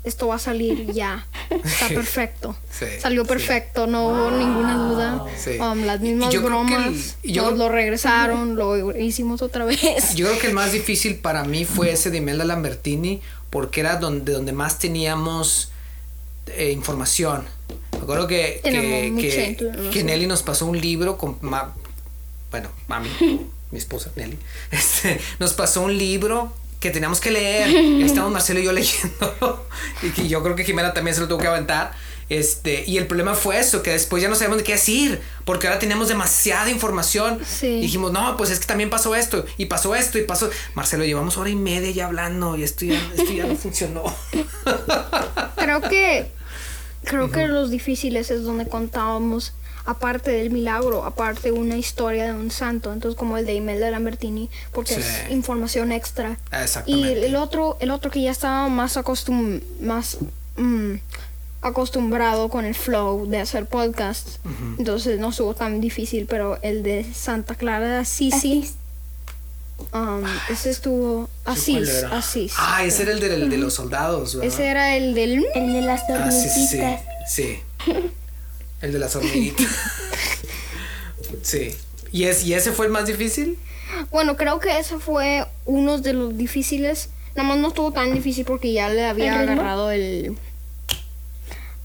[0.07, 1.27] esto va a salir ya.
[1.51, 2.57] Está perfecto.
[3.01, 5.25] Salió perfecto, no hubo ninguna duda.
[5.61, 10.15] Um, las mismas bromas, nos lo regresaron, lo hicimos otra vez.
[10.15, 13.97] Yo creo que el más difícil para mí fue ese de Imelda Lambertini, porque era
[13.97, 15.71] donde, donde más teníamos
[16.47, 17.45] eh, información.
[17.93, 21.39] Me acuerdo que, que, Nelly nos pasó un libro con...
[21.41, 23.09] bueno, mami,
[23.71, 24.39] mi esposa Nelly,
[24.71, 27.71] este, nos pasó un libro que teníamos que leer.
[27.71, 29.67] Y estábamos Marcelo y yo leyendo.
[30.17, 31.93] y yo creo que Jimena también se lo tuvo que aventar.
[32.29, 35.69] Este, y el problema fue eso, que después ya no sabemos de qué decir, porque
[35.69, 37.41] ahora tenemos demasiada información.
[37.63, 40.51] Y dijimos, no, pues es que también pasó esto, y pasó esto, y pasó.
[40.75, 44.05] Marcelo, llevamos hora y media ya hablando, y esto ya, esto ya no funcionó.
[45.57, 46.33] Creo que,
[47.05, 49.55] creo que los difíciles es donde contábamos
[49.87, 54.51] aparte del milagro, aparte una historia de un santo, entonces como el de Imelda Lambertini,
[54.73, 56.39] porque es información extra.
[56.87, 60.19] Y el otro, el otro que ya estaba más acostum más
[60.57, 60.95] mm,
[61.63, 64.41] acostumbrado con el flow de hacer podcasts,
[64.79, 68.69] entonces no estuvo tan difícil, pero el de Santa Clara de Assisi.
[69.93, 72.55] Um, ese estuvo Asís, Asís.
[72.57, 74.49] Ah, ese era el de, de los soldados, ¿verdad?
[74.49, 76.67] Ese era el del el de las ah, sí,
[77.29, 77.59] sí.
[78.81, 79.67] El de las hormiguitas.
[81.43, 81.75] sí.
[82.13, 83.59] ¿Y, es, ¿Y ese fue el más difícil?
[84.11, 87.11] Bueno, creo que ese fue uno de los difíciles.
[87.35, 90.37] Nada más no estuvo tan difícil porque ya le había agarrado el.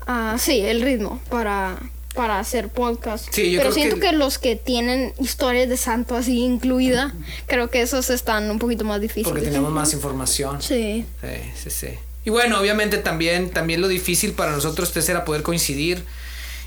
[0.08, 1.78] Ah, sí, el ritmo para,
[2.16, 3.28] para hacer podcast.
[3.32, 4.12] Sí, Pero siento que...
[4.12, 7.14] los que tienen historias de santo así incluida,
[7.48, 9.30] creo que esos están un poquito más difíciles.
[9.30, 10.62] Porque tenemos más información.
[10.62, 11.06] Sí.
[11.22, 11.88] Sí, sí, sí.
[12.24, 16.04] Y bueno, obviamente también, también lo difícil para nosotros tres era poder coincidir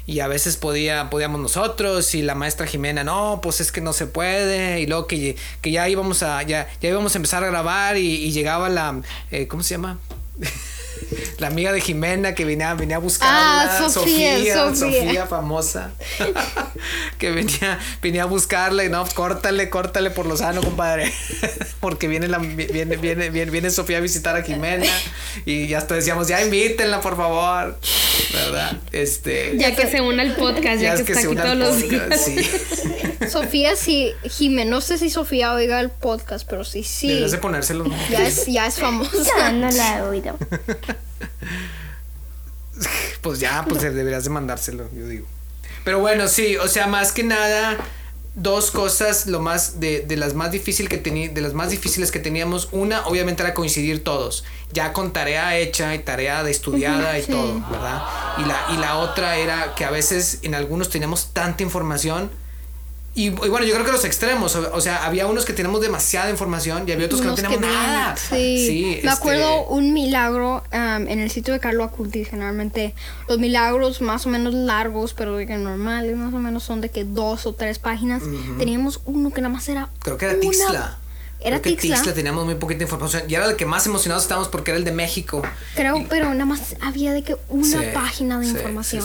[0.06, 3.92] y a veces podía, podíamos nosotros y la maestra Jimena, no, pues es que no
[3.92, 7.46] se puede y luego que, que ya íbamos a, ya, ya íbamos a empezar a
[7.46, 9.98] grabar y, llegaba la, eh, ¿cómo se llama?
[11.38, 13.62] la amiga de Jimena que venía, venía a buscarla.
[13.62, 15.92] Ah, Sofía, Sofía, famosa.
[17.18, 21.12] que venía, venía a buscarla y no, córtale, córtale por lo sano, compadre.
[21.80, 24.86] Porque viene, la, viene, viene, viene, viene Sofía a visitar a Jimena.
[25.44, 27.78] Y ya hasta decíamos, ya invítenla, por favor.
[28.34, 28.76] ¿Verdad?
[28.92, 29.56] Este.
[29.56, 32.20] Ya que se una al podcast, ya, que, está aquí todos los días.
[32.20, 32.40] Sí.
[33.30, 37.08] Sofía, sí, Jimena, no sé si Sofía oiga el podcast, pero sí, sí.
[37.08, 37.84] Debes de ponérselo.
[38.10, 39.52] Ya es, ya es famosa.
[39.52, 40.36] No, no la he oído.
[43.20, 45.26] pues ya, pues deberías de mandárselo, yo digo.
[45.84, 47.76] Pero bueno, sí, o sea, más que nada,
[48.34, 52.10] dos cosas, lo más, de, de las más difíciles que tenía, de las más difíciles
[52.10, 57.18] que teníamos, una, obviamente era coincidir todos, ya con tarea hecha y tarea de estudiada
[57.18, 58.02] y todo, ¿verdad?
[58.38, 62.30] Y la, y la otra era que a veces en algunos teníamos tanta información
[63.16, 66.88] y, bueno, yo creo que los extremos, o, sea, había unos que tenemos demasiada información
[66.88, 68.16] y había otros que no teníamos nada.
[68.16, 69.00] Sí.
[69.04, 72.94] Me acuerdo este un milagro en el sitio de Carlo Aculti, generalmente
[73.28, 76.88] los milagros más o menos largos, pero de que normales, más o menos son de
[76.88, 78.22] que dos o tres páginas.
[78.58, 79.90] Teníamos uno que nada más era.
[80.00, 80.98] Creo que era Tixla.
[81.44, 82.02] Era Tixla.
[82.14, 83.24] teníamos muy poquita información.
[83.28, 85.42] Y era el que más emocionados estábamos porque era el de México.
[85.74, 89.04] Creo, pero nada más había de que una página de información.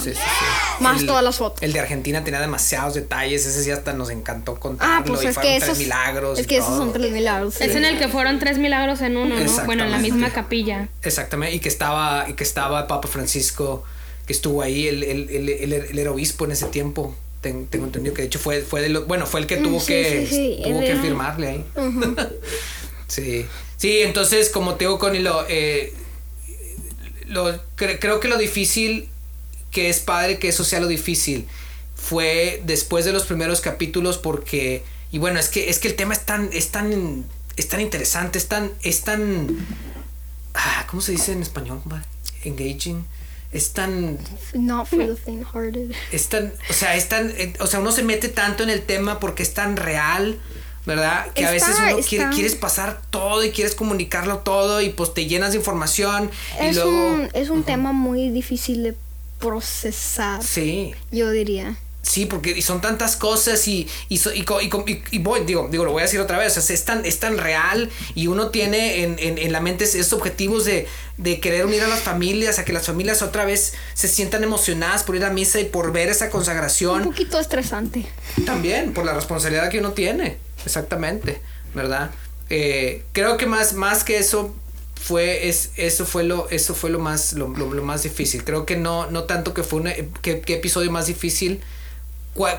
[0.79, 1.61] más todas las fotos.
[1.61, 3.45] El de Argentina tenía demasiados detalles.
[3.45, 4.93] Ese sí hasta nos encantó contarlo.
[4.95, 6.39] Ah, pues y es fueron que tres milagros.
[6.39, 7.59] Es que esos son tres milagros.
[7.59, 9.65] Es en el que fueron tres milagros en uno, ¿no?
[9.65, 10.87] Bueno, en la misma capilla.
[11.03, 11.55] Exactamente.
[11.55, 13.83] Y que estaba, y que estaba Papa Francisco,
[14.25, 18.23] que estuvo ahí, el, el, el, el, el obispo en ese tiempo tengo entendido que
[18.23, 21.47] de hecho fue, fue de lo, bueno, fue el que tuvo que tuvo que firmarle
[21.47, 21.65] ahí.
[23.07, 23.45] sí.
[23.77, 25.93] Sí, entonces como te digo con lo, eh,
[27.27, 29.07] lo creo que lo difícil
[29.71, 31.47] que es padre que eso sea lo difícil
[31.95, 36.13] fue después de los primeros capítulos porque y bueno, es que es que el tema
[36.13, 37.25] es tan es tan
[37.55, 39.65] es tan interesante, es tan es tan
[40.55, 41.81] ah, ¿cómo se dice en español?
[42.43, 43.05] Engaging
[43.51, 44.17] es tan
[44.53, 45.91] not for the thing hearted.
[46.11, 48.83] es tan o sea es tan eh, o sea uno se mete tanto en el
[48.83, 50.37] tema porque es tan real
[50.85, 55.13] verdad que a veces uno quiere, quieres pasar todo y quieres comunicarlo todo y pues
[55.13, 58.95] te llenas de información es y luego un, es un tema muy difícil de
[59.39, 60.93] procesar sí.
[61.11, 64.45] yo diría Sí, porque son tantas cosas y, y, y,
[65.11, 67.89] y, voy, digo, digo, lo voy a decir otra vez, es, tan, es tan real
[68.15, 71.87] y uno tiene en, en, en la mente esos objetivos de, de, querer unir a
[71.87, 75.59] las familias, a que las familias otra vez se sientan emocionadas por ir a misa
[75.59, 77.01] y por ver esa consagración.
[77.01, 78.05] Un poquito estresante.
[78.45, 81.41] También, por la responsabilidad que uno tiene, exactamente,
[81.75, 82.11] ¿verdad?
[82.49, 84.55] Eh, creo que más, más que eso,
[84.95, 89.09] fue es eso fue lo eso fue lo más lo, más difícil creo que no
[89.09, 89.89] no tanto que fue un
[90.21, 91.61] qué episodio más difícil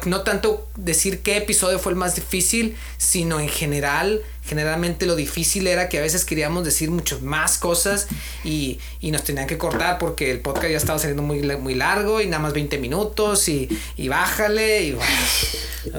[0.06, 5.66] no tanto decir qué episodio fue el más difícil, sino en general, generalmente lo difícil
[5.66, 8.09] era que a veces queríamos decir muchas más cosas
[8.44, 12.26] y, nos tenían que cortar porque el podcast ya estaba saliendo muy, muy largo y
[12.26, 15.12] nada más 20 minutos y, y bájale y bueno.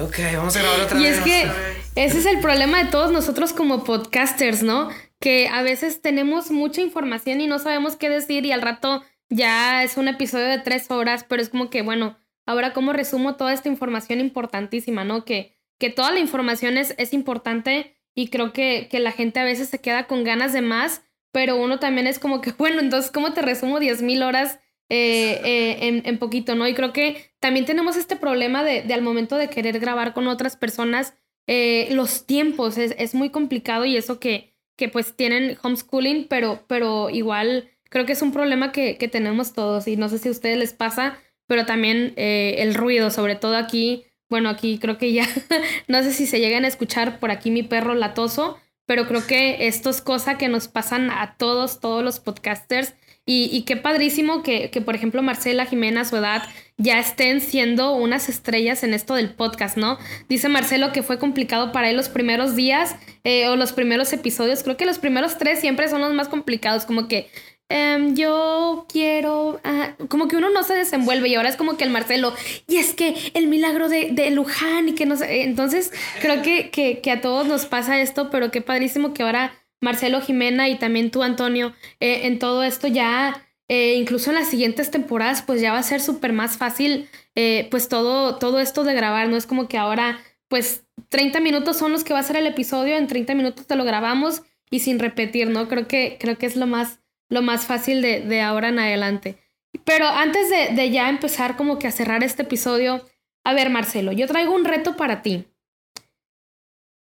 [0.05, 1.03] Ok, vamos a grabar otra vez.
[1.03, 1.51] Y es que
[1.95, 4.89] ese es el problema de todos nosotros como podcasters, ¿no?
[5.19, 9.83] Que a veces tenemos mucha información y no sabemos qué decir y al rato ya
[9.83, 13.53] es un episodio de tres horas, pero es como que, bueno, Ahora, ¿cómo resumo toda
[13.53, 15.25] esta información importantísima, no?
[15.25, 19.45] Que, que toda la información es, es importante y creo que, que la gente a
[19.45, 23.11] veces se queda con ganas de más, pero uno también es como que, bueno, entonces,
[23.11, 26.67] ¿cómo te resumo 10.000 horas eh, eh, en, poquito, no?
[26.67, 30.27] Y creo que también tenemos este problema de, de al momento de querer grabar con
[30.27, 31.13] otras personas,
[31.47, 36.65] eh, los tiempos es, es, muy complicado y eso que, que pues tienen homeschooling, pero,
[36.67, 40.27] pero igual creo que es un problema que, que tenemos todos y no sé si
[40.27, 41.17] a ustedes les pasa,
[41.51, 45.27] pero también eh, el ruido, sobre todo aquí, bueno, aquí creo que ya,
[45.89, 49.67] no sé si se llegan a escuchar por aquí mi perro latoso, pero creo que
[49.67, 52.93] esto es cosa que nos pasan a todos, todos los podcasters.
[53.25, 56.43] Y, y qué padrísimo que, que, por ejemplo, Marcela, Jimena, a su edad,
[56.77, 59.97] ya estén siendo unas estrellas en esto del podcast, ¿no?
[60.29, 64.63] Dice Marcelo que fue complicado para él los primeros días eh, o los primeros episodios.
[64.63, 67.29] Creo que los primeros tres siempre son los más complicados, como que
[67.73, 71.85] Em, yo quiero, ah, como que uno no se desenvuelve y ahora es como que
[71.85, 72.33] el Marcelo,
[72.67, 76.69] y es que el milagro de, de Luján y que no sé, entonces creo que,
[76.69, 80.79] que, que, a todos nos pasa esto, pero qué padrísimo que ahora Marcelo, Jimena y
[80.79, 85.61] también tú, Antonio, eh, en todo esto ya, eh, incluso en las siguientes temporadas, pues
[85.61, 89.37] ya va a ser súper más fácil, eh, pues todo, todo esto de grabar, no
[89.37, 92.97] es como que ahora, pues 30 minutos son los que va a ser el episodio,
[92.97, 95.69] en 30 minutos te lo grabamos y sin repetir, ¿no?
[95.69, 97.00] Creo que, creo que es lo más
[97.31, 99.37] lo más fácil de, de ahora en adelante.
[99.85, 103.09] Pero antes de, de, ya empezar como que a cerrar este episodio,
[103.45, 105.47] a ver Marcelo, yo traigo un reto para ti.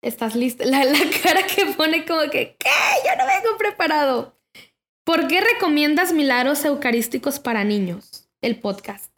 [0.02, 0.64] ¿Estás lista?
[0.66, 2.70] La, la cara que pone como que, ¿qué?
[3.04, 4.38] Yo no vengo preparado.
[5.04, 9.10] ¿Por qué recomiendas Milagros Eucarísticos para Niños, el podcast?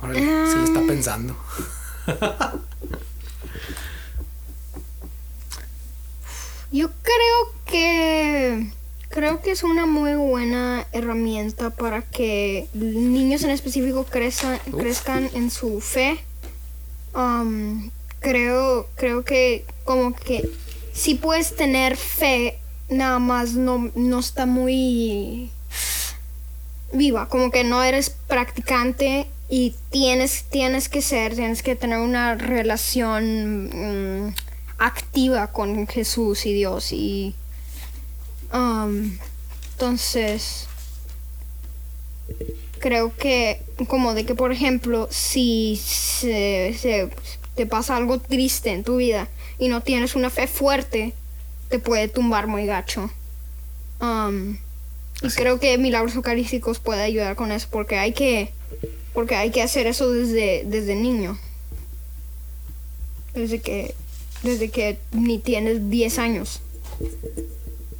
[0.00, 1.36] Ahora sí está pensando.
[6.72, 8.72] Yo creo que
[9.08, 15.50] creo que es una muy buena herramienta para que niños en específico crezcan, crezcan en
[15.50, 16.18] su fe.
[17.14, 20.48] Um, creo, creo que como que
[20.92, 25.50] si puedes tener fe, nada más no, no está muy
[26.92, 32.34] viva, como que no eres practicante y tienes, tienes que ser, tienes que tener una
[32.34, 34.26] relación...
[34.26, 34.34] Mm,
[34.78, 37.34] activa con Jesús y Dios y
[38.52, 39.16] um,
[39.72, 40.66] entonces
[42.78, 47.10] creo que como de que por ejemplo si se,
[47.54, 51.14] te pasa algo triste en tu vida y no tienes una fe fuerte
[51.68, 53.10] te puede tumbar muy gacho.
[54.00, 54.58] Um,
[55.22, 58.52] y creo que milagros eucarísticos puede ayudar con eso porque hay que
[59.14, 61.38] porque hay que hacer eso desde desde niño.
[63.34, 63.94] Desde que
[64.42, 66.60] desde que ni tienes 10 años.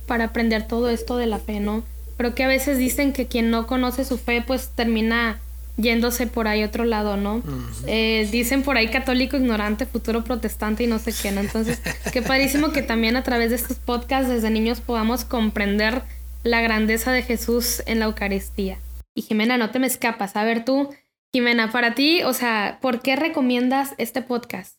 [0.07, 1.83] Para aprender todo esto de la fe, ¿no?
[2.17, 5.41] Creo que a veces dicen que quien no conoce su fe, pues termina
[5.77, 7.43] yéndose por ahí otro lado, ¿no?
[7.87, 11.41] Eh, dicen por ahí católico ignorante, futuro protestante y no sé qué, ¿no?
[11.41, 11.81] Entonces,
[12.13, 16.03] qué padrísimo que también a través de estos podcasts desde niños podamos comprender
[16.43, 18.79] la grandeza de Jesús en la Eucaristía.
[19.15, 20.37] Y Jimena, no te me escapas.
[20.37, 20.91] A ver tú,
[21.33, 24.77] Jimena, para ti, o sea, ¿por qué recomiendas este podcast?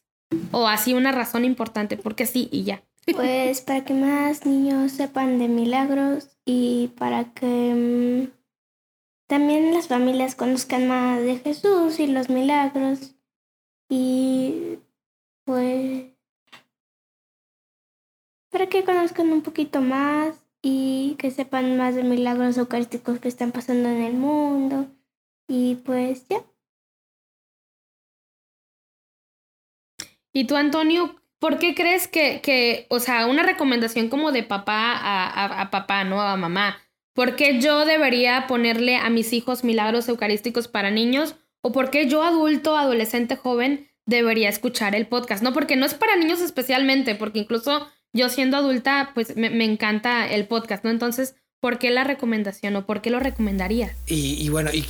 [0.52, 2.84] O así una razón importante, porque sí y ya.
[3.14, 8.32] Pues para que más niños sepan de milagros y para que mm,
[9.28, 13.16] también las familias conozcan más de Jesús y los milagros.
[13.90, 14.80] Y
[15.46, 16.08] pues
[18.50, 23.52] para que conozcan un poquito más y que sepan más de milagros eucarísticos que están
[23.52, 24.88] pasando en el mundo.
[25.48, 26.44] Y pues ya.
[30.38, 34.94] Y tú, Antonio, ¿por qué crees que, que o sea, una recomendación como de papá
[34.96, 36.22] a, a, papá, ¿no?
[36.22, 36.78] A mamá.
[37.14, 41.38] ¿Por qué yo debería ponerle a mis hijos milagros eucarísticos para niños?
[41.62, 45.42] ¿O por qué yo, adulto, adolescente, joven, debería escuchar el podcast?
[45.42, 49.66] No, porque no es para niños especialmente, porque incluso yo siendo adulta, pues me, me
[49.66, 50.92] encanta el podcast, ¿no?
[50.92, 53.96] Entonces, ¿por qué la recomendación o por qué lo recomendaría?
[54.06, 54.86] Y, bueno, y,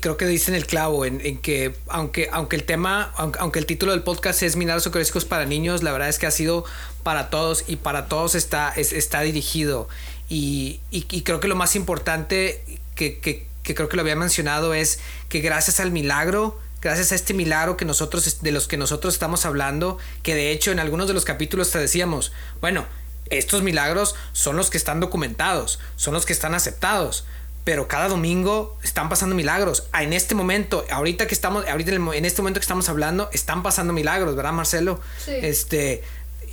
[0.00, 4.02] creo que dicen el clavo en, que aunque, aunque el tema, aunque, el título del
[4.02, 6.64] podcast es Milagros Eucarísticos para niños, la verdad es que ha sido
[7.02, 9.88] para todos y para todos está, está dirigido.
[10.28, 10.80] Y,
[11.24, 12.62] creo que lo más importante
[12.94, 17.34] que, que creo que lo había mencionado es que gracias al milagro, gracias a este
[17.34, 21.14] milagro que nosotros, de los que nosotros estamos hablando, que de hecho en algunos de
[21.14, 22.86] los capítulos te decíamos, bueno,
[23.30, 27.24] estos milagros son los que están documentados, son los que están aceptados.
[27.62, 29.84] Pero cada domingo están pasando milagros.
[29.92, 33.62] Ah, en este momento, ahorita que estamos, ahorita en este momento que estamos hablando, están
[33.62, 35.00] pasando milagros, ¿verdad, Marcelo?
[35.24, 35.32] Sí.
[35.42, 36.02] Este,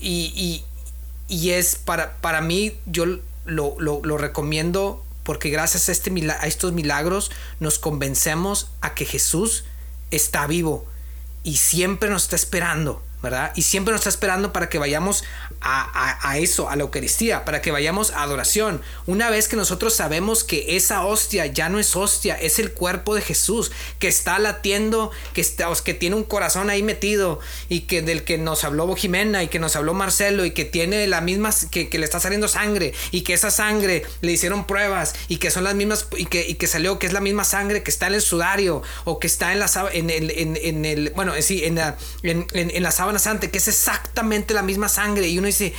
[0.01, 0.63] y,
[1.28, 3.05] y, es para, para mí, yo
[3.45, 9.63] lo, lo, recomiendo porque gracias a, este, a estos milagros nos convencemos a que Jesús
[10.11, 10.86] está vivo
[11.43, 13.01] y siempre nos está esperando.
[13.55, 15.24] Y siempre nos está esperando para que vayamos
[15.59, 18.82] a, eso, a la Eucaristía, para que vayamos a adoración.
[19.05, 23.15] Una vez que nosotros sabemos que esa hostia ya no es hostia, es el cuerpo
[23.15, 27.39] de Jesús, que está latiendo, que, está, que tiene un corazón ahí metido
[27.70, 31.05] y que del que nos habló Jimena y que nos habló Marcelo y que tiene
[31.07, 35.38] la misma, que, le está saliendo sangre y que esa sangre le hicieron pruebas y
[35.38, 37.91] que son las mismas, y que, y que salió que es la misma sangre que
[37.91, 41.65] está en el sudario o que está en la en el, en, el bueno, sí,
[41.65, 45.74] en la, en, en la santa, que es exactamente la misma sangre y uno dice,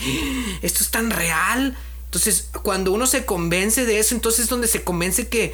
[0.62, 1.76] esto es tan real.
[2.04, 5.52] Entonces, cuando uno se convence de eso, entonces es donde se convence que,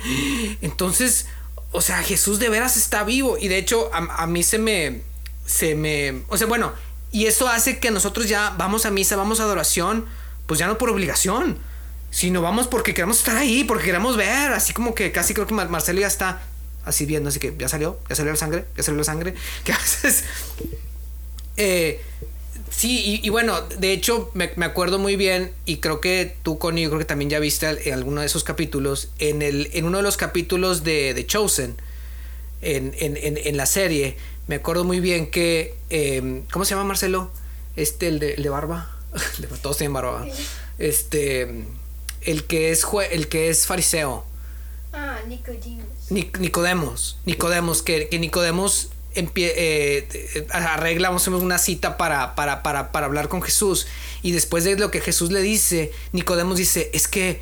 [0.62, 1.26] entonces,
[1.72, 3.36] o sea, Jesús de veras está vivo.
[3.38, 5.02] Y de hecho, a, mí se me,
[5.44, 6.72] se me, o sea, bueno,
[7.10, 10.06] y eso hace que nosotros ya vamos a misa, vamos a adoración,
[10.46, 11.58] pues ya no por obligación,
[12.10, 15.54] sino vamos porque queremos estar ahí, porque queremos ver, así como que casi creo que
[15.54, 16.42] Marcelo ya está
[16.84, 19.72] así viendo, así que ya salió, ya salió la sangre, ya salió la sangre, que
[19.72, 20.24] a veces...
[21.56, 22.00] Eh,
[22.76, 26.98] Sí, y, bueno, de hecho me, acuerdo muy bien y creo que tú, Connie, creo
[26.98, 30.16] que también ya viste en alguno de esos capítulos, en, el, en uno de los
[30.16, 31.76] capítulos de, de Chosen,
[32.62, 34.16] en, en, la serie,
[34.48, 37.30] me acuerdo muy bien que, em, ¿cómo se llama Marcelo?
[37.76, 38.90] Este, el de, el de barba,
[39.62, 40.26] todos tienen barba,
[40.78, 41.64] este,
[42.22, 44.24] el que es, el que es fariseo.
[44.92, 45.86] Ah, Nicodemos.
[46.10, 53.42] Nicodemos, Nicodemos, que, que Nicodemos eh, arreglamos una cita para, para, para, para hablar con
[53.42, 53.86] Jesús.
[54.22, 57.40] Y después de lo que Jesús le dice, Nicodemos dice, es que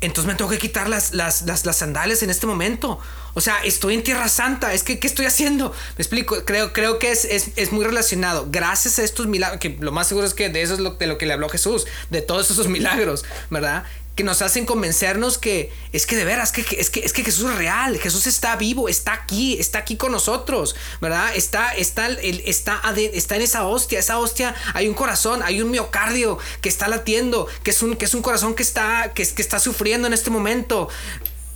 [0.00, 3.00] entonces me tengo que quitar las, las, las, las, sandalias en este momento.
[3.34, 4.72] O sea, estoy en Tierra Santa.
[4.72, 5.72] Es que, ¿qué estoy haciendo?
[5.96, 6.44] Me explico.
[6.44, 8.46] Creo, creo que es, es, es muy relacionado.
[8.50, 11.06] Gracias a estos milagros, que lo más seguro es que de eso es lo, de
[11.08, 13.84] lo que le habló Jesús, de todos esos milagros, ¿verdad?
[14.18, 17.52] Que nos hacen convencernos que es que de veras, que, es, que, es que Jesús
[17.52, 21.36] es real, Jesús está vivo, está aquí, está aquí con nosotros, ¿verdad?
[21.36, 26.36] Está, está, está, está en esa hostia, esa hostia hay un corazón, hay un miocardio
[26.60, 29.60] que está latiendo, que es un, que es un corazón que está, que, que está
[29.60, 30.88] sufriendo en este momento.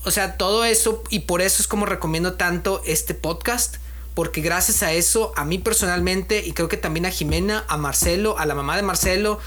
[0.04, 3.78] O sea, todo eso, y por eso es como recomiendo tanto este podcast
[4.14, 8.38] porque gracias a eso, a mí personalmente, y creo que también a Jimena, a Marcelo,
[8.38, 9.38] a la mamá de Marcelo,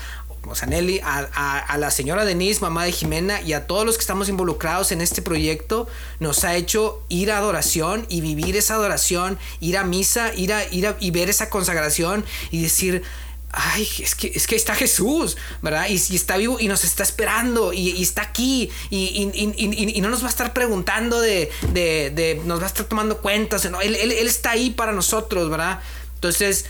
[1.03, 5.01] a, la señora Denise, mamá de Jimena, y a todos los que estamos involucrados en
[5.01, 5.87] este proyecto,
[6.19, 10.63] nos ha hecho ir a adoración y vivir esa adoración, ir a misa, ir a,
[10.71, 13.03] ir y ver esa consagración y decir,
[13.51, 15.87] ay, es que, es que está Jesús, ¿verdad?
[15.89, 20.29] Y, está vivo y nos está esperando y, está aquí y, no nos va a
[20.29, 25.49] estar preguntando de, de, nos va a estar tomando cuentas, él está ahí para nosotros,
[25.49, 25.79] ¿verdad?
[26.15, 26.65] Entonces,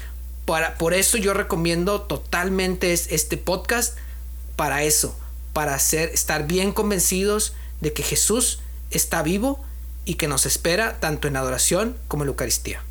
[0.45, 3.97] por eso yo recomiendo totalmente este podcast
[4.55, 5.17] para eso,
[5.53, 8.59] para hacer, estar bien convencidos de que Jesús
[8.91, 9.63] está vivo
[10.05, 12.81] y que nos espera tanto en adoración como en la Eucaristía.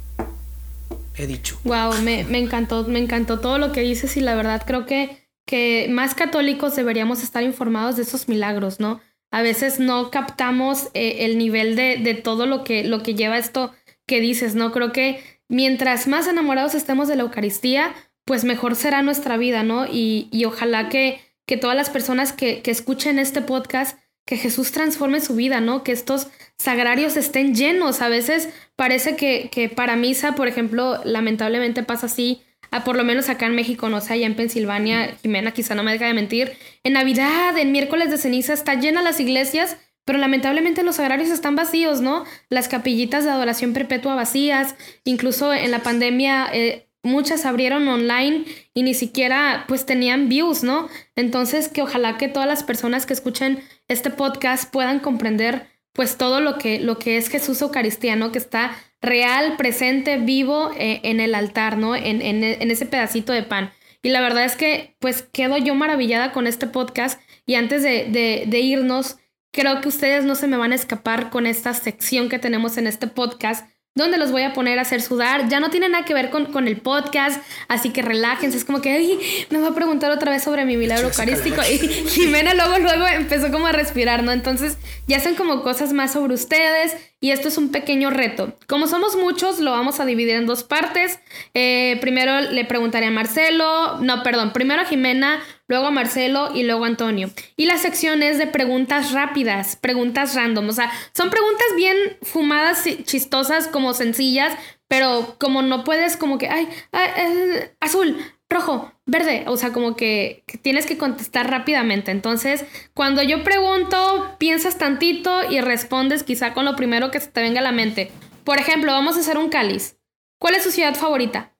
[1.17, 1.59] He dicho.
[1.63, 5.87] Wow, me, encantó, me encantó todo lo que dices y la verdad creo que, que
[5.89, 9.01] más católicos deberíamos estar informados de esos milagros, ¿no?
[9.31, 13.39] A veces no captamos eh, el nivel de, de, todo lo que, lo que lleva
[13.39, 13.73] esto
[14.07, 14.73] que dices, ¿no?
[14.73, 19.87] Creo que mientras más enamorados estemos de la Eucaristía, pues mejor será nuestra vida, ¿no?
[19.87, 24.73] Y, y ojalá que, que todas las personas que, que escuchen este podcast, que Jesús
[24.73, 25.85] transforme su vida, ¿no?
[25.85, 26.29] Que estos
[26.59, 28.01] sagrarios estén llenos.
[28.01, 33.05] A veces parece que, que para misa, por ejemplo, lamentablemente pasa así, a por lo
[33.05, 36.15] menos acá en México, no sé, allá en Pensilvania, Jimena quizá no me deja de
[36.15, 41.31] mentir, en Navidad, en miércoles de ceniza, está llena las iglesias pero lamentablemente los agrarios
[41.31, 42.25] están vacíos, ¿no?
[42.49, 44.75] Las capillitas de adoración perpetua vacías,
[45.05, 48.45] incluso en la pandemia eh, muchas abrieron online
[48.75, 50.89] y ni siquiera pues tenían views, ¿no?
[51.17, 56.41] Entonces que ojalá que todas las personas que escuchen este podcast puedan comprender pues todo
[56.41, 61.35] lo que, lo que es Jesús Eucaristiano, que está real, presente, vivo eh, en el
[61.35, 61.95] altar, ¿no?
[61.95, 63.73] En, en, en ese pedacito de pan.
[64.03, 68.05] Y la verdad es que pues quedo yo maravillada con este podcast y antes de,
[68.11, 69.17] de, de irnos,
[69.55, 72.87] creo que ustedes no se me van a escapar con esta sección que tenemos en
[72.87, 75.49] este podcast donde los voy a poner a hacer sudar.
[75.49, 78.59] Ya no tiene nada que ver con, con el podcast, así que relájense.
[78.59, 81.63] Es como que Ay, me va a preguntar otra vez sobre mi milagro eucarístico.
[81.63, 81.79] Y
[82.09, 84.33] Jimena luego, luego empezó como a respirar, ¿no?
[84.33, 88.59] Entonces ya son como cosas más sobre ustedes y esto es un pequeño reto.
[88.67, 91.21] Como somos muchos, lo vamos a dividir en dos partes.
[91.55, 96.65] Eh, primero le preguntaré a Marcelo, no, perdón, primero a Jimena, luego a Marcelo y
[96.65, 97.31] luego a Antonio.
[97.57, 100.69] Y la sección es de preguntas rápidas, preguntas random.
[100.69, 104.55] O sea, son preguntas bien fumadas, chistosas, como sencillas,
[104.89, 108.17] pero como no puedes como que, ay, eh, azul,
[108.51, 112.11] rojo, verde, o sea, como que, tienes que contestar rápidamente.
[112.11, 117.61] Entonces, cuando yo pregunto, piensas tantito y respondes quizá con lo primero que te venga
[117.61, 118.11] a la mente.
[118.45, 119.97] Por ejemplo, vamos a hacer un cáliz.
[120.39, 121.54] ¿Cuál es su ciudad favorita?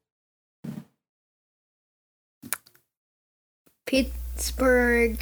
[3.95, 5.19] Pittsburgh.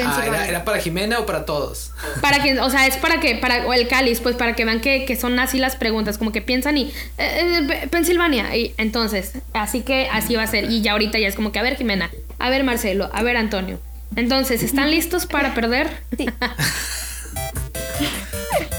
[0.00, 1.90] Ah, ¿era, para Jimena o para todos?
[2.20, 4.80] Para que, o sea, es para que, para o el cáliz, pues para que vean
[4.80, 9.80] que, son así las preguntas, como que piensan y eh, eh, Pensilvania, y entonces, así
[9.80, 10.70] que así va a ser.
[10.70, 13.36] Y ya ahorita ya es como que, a ver, Jimena, a ver, Marcelo, a ver,
[13.36, 13.80] Antonio.
[14.14, 15.88] Entonces, ¿están listos para perder?
[16.16, 16.26] Sí.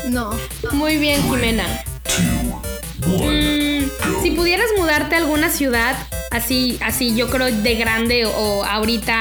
[0.09, 0.31] no.
[0.71, 1.65] Muy bien, Jimena.
[3.05, 3.78] Mm,
[4.21, 5.95] si pudieras mudarte a alguna ciudad,
[6.31, 9.19] así, así, yo creo de grande o, ahorita,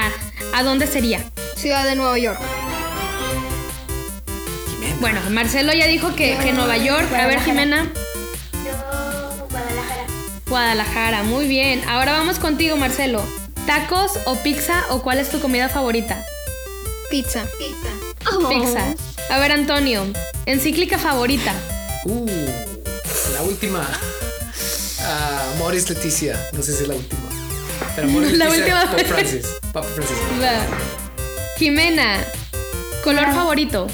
[0.53, 1.23] ¿a dónde sería?
[1.55, 2.39] Ciudad de Nueva York.
[4.99, 7.11] Bueno, Marcelo ya dijo que, que Nueva York.
[7.13, 7.89] A ver, Jimena.
[8.65, 10.05] Yo, Guadalajara.
[10.47, 11.81] Guadalajara, muy bien.
[11.87, 13.23] Ahora vamos contigo, Marcelo.
[13.65, 16.25] ¿Tacos o pizza o cuál es tu comida favorita?
[17.09, 17.45] Pizza.
[17.57, 18.49] Pizza.
[18.49, 18.95] Pizza.
[19.33, 20.05] A ver, Antonio,
[20.45, 21.53] encíclica favorita.
[22.05, 22.27] Uh
[23.33, 23.87] la última.
[25.11, 26.39] Ah, Morris Leticia.
[26.53, 27.21] No sé si es la última.
[27.95, 29.09] Pero Morris la Leticia, última.
[29.09, 29.47] Francis.
[29.73, 30.17] Papa Francis.
[31.57, 32.23] Jimena.
[33.03, 33.87] Color favorito.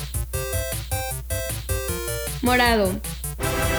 [2.42, 3.00] Morado.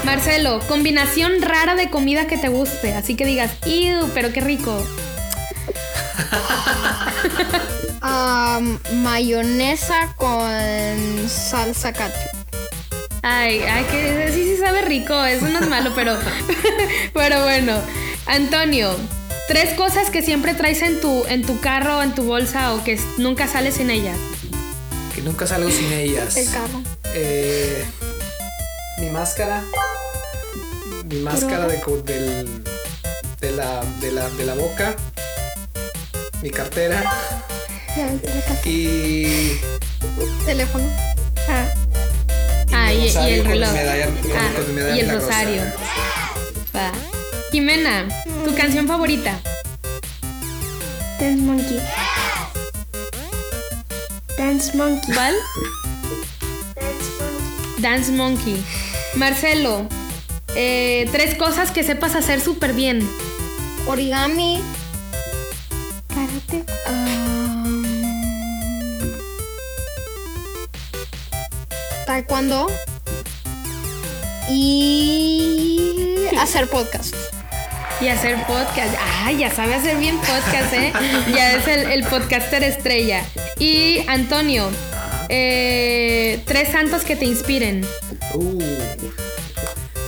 [0.05, 2.95] Marcelo, combinación rara de comida que te guste.
[2.95, 4.09] Así que digas, ¡Ew!
[4.15, 4.83] Pero qué rico.
[9.03, 12.36] mayonesa con salsa ketchup.
[13.29, 16.17] Ay, ay, que sí, sí sabe rico, eso no es malo, pero,
[17.13, 17.77] pero bueno.
[18.27, 18.95] Antonio,
[19.49, 23.01] tres cosas que siempre traes en tu, en tu carro, en tu bolsa o que
[23.19, 24.17] nunca sales sin ellas.
[25.13, 26.37] Que nunca salgo sin ellas.
[26.37, 26.83] El carro.
[27.15, 27.85] Eh,
[29.01, 29.65] mi máscara.
[31.07, 32.63] Mi máscara de, del,
[33.41, 34.95] de, la, de, la, de la boca.
[36.43, 37.03] Mi cartera.
[38.65, 39.59] Y.
[40.45, 40.89] Teléfono.
[41.49, 41.86] Ah.
[42.97, 43.69] Ah, y, el reloj.
[43.69, 45.63] ah, y el rosario.
[46.75, 46.93] Va.
[47.53, 48.09] Jimena,
[48.45, 49.39] ¿tu canción favorita?
[51.21, 51.81] Dance Monkey.
[54.39, 55.15] Dance Monkey.
[55.15, 55.35] ¿Cuál?
[56.75, 57.83] Dance Monkey.
[57.83, 58.65] Dance Monkey.
[59.17, 59.87] Marcelo,
[60.55, 63.07] eh, tres cosas que sepas hacer súper bien.
[63.87, 64.63] Origami.
[66.09, 66.65] Karate.
[72.07, 72.71] Taekwondo
[74.49, 77.15] y hacer podcast.
[78.01, 78.95] Y hacer podcast.
[78.99, 80.93] Ah, ya sabe hacer bien podcast, ¿eh?
[81.35, 83.25] ya es el, podcaster estrella.
[83.59, 84.71] Y Antonio,
[85.29, 87.85] eh, tres santos que te inspiren.
[88.35, 88.63] Uh,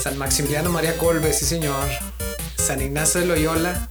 [0.02, 1.88] San Maximiliano María Colbe, sí señor.
[2.56, 3.88] San Ignacio de Loyola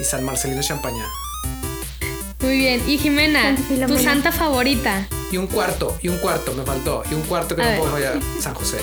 [0.00, 1.04] y San Marcelino Champañá.
[2.44, 2.82] Muy bien.
[2.86, 5.08] Y Jimena, tu santa favorita.
[5.32, 7.02] Y un cuarto, y un cuarto, me faltó.
[7.10, 8.20] Y un cuarto que no puedo fallar.
[8.38, 8.78] San José.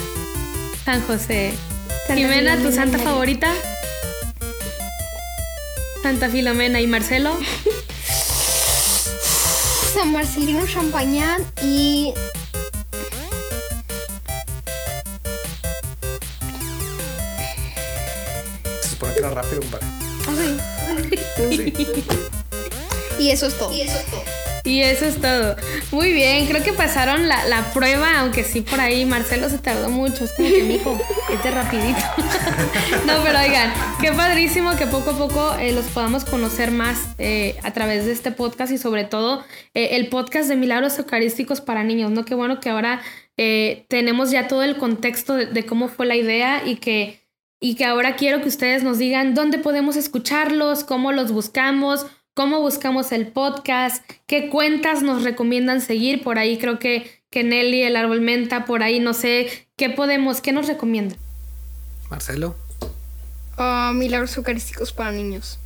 [0.84, 1.54] San José.
[2.08, 3.54] Jimena, ¿tu santa favorita?
[6.02, 7.38] Santa Filomena y Marcelo.
[9.94, 12.14] San Marcelino Champañán y.
[18.82, 19.82] Se supone que era rápido un par.
[23.22, 23.72] Y eso es todo.
[23.72, 24.24] Y eso es todo.
[24.64, 25.56] Y eso es todo.
[25.92, 29.92] Muy bien, creo que pasaron la, la, prueba, aunque sí por ahí Marcelo se tardó
[29.92, 30.26] mucho.
[30.26, 31.00] Es como que, mijo,
[31.32, 32.00] este rapidito.
[33.06, 37.60] no, pero oigan, qué padrísimo que poco a poco eh, los podamos conocer más eh,
[37.62, 39.44] a través de este podcast y sobre todo
[39.76, 42.26] eh, el podcast de Milagros Eucarísticos para Niños, ¿no?
[42.26, 43.02] Qué bueno que ahora
[43.88, 47.22] tenemos ya todo el contexto de, de cómo fue la idea y que
[47.60, 52.06] y que ahora quiero que ustedes nos digan dónde podemos escucharlos, cómo los buscamos,
[52.42, 56.24] cómo buscamos el podcast, qué cuentas nos recomiendan seguir.
[56.24, 60.42] Por ahí creo que, que Nelly, el árbol menta, por ahí no sé, ¿qué podemos,
[60.42, 61.20] qué nos recomiendan?
[62.10, 62.56] Marcelo.
[63.60, 65.60] Uh, milagros eucarísticos para niños.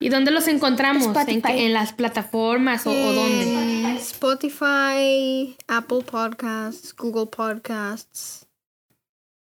[0.00, 1.14] ¿Y dónde los encontramos?
[1.28, 3.96] ¿En, las plataformas o, dónde?
[3.96, 8.46] Spotify, Apple Podcasts, Google Podcasts.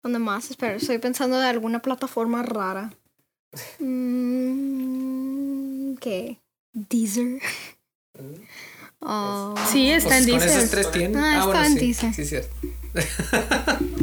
[0.03, 0.51] ¿Dónde más?
[0.51, 2.91] Espera, estoy pensando de alguna plataforma rara.
[3.79, 5.15] Mm,
[5.97, 6.39] ¿Qué?
[6.73, 7.41] Deezer.
[9.01, 9.55] Oh.
[9.71, 10.85] Sí, está en pues, Deezer.
[10.85, 12.15] Con Ah, ah está en Deezer.
[12.15, 12.55] Sí, cierto.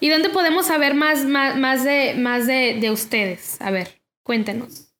[0.00, 3.60] ¿Y dónde podemos saber más, más, de, más de, de ustedes?
[3.60, 4.92] A ver, cuéntenos.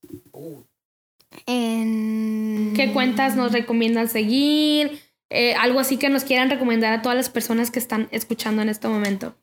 [1.45, 2.73] En...
[2.75, 5.03] ¿Qué cuentas nos recomiendan seguir?
[5.29, 8.69] Eh, algo así que nos quieran recomendar a todas las personas que están escuchando en
[8.69, 9.37] este momento.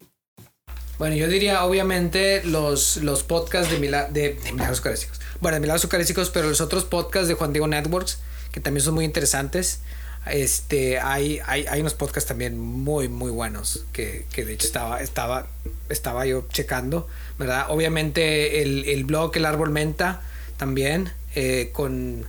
[0.98, 5.20] Bueno, yo diría obviamente los, los podcasts de, de, Milagros Eucarísticos.
[5.42, 8.20] Bueno, de Milagros Eucarísticos, pero los otros podcasts de Juan Diego Networks,
[8.52, 9.80] que también son muy interesantes.
[10.26, 15.02] Este, hay, hay, hay unos podcasts también muy, muy buenos que, que, de hecho estaba,
[15.02, 15.48] estaba,
[15.90, 17.66] estaba yo checando, ¿verdad?
[17.70, 20.22] Obviamente el, el blog El Árbol Menta
[20.56, 22.26] también, eh, con,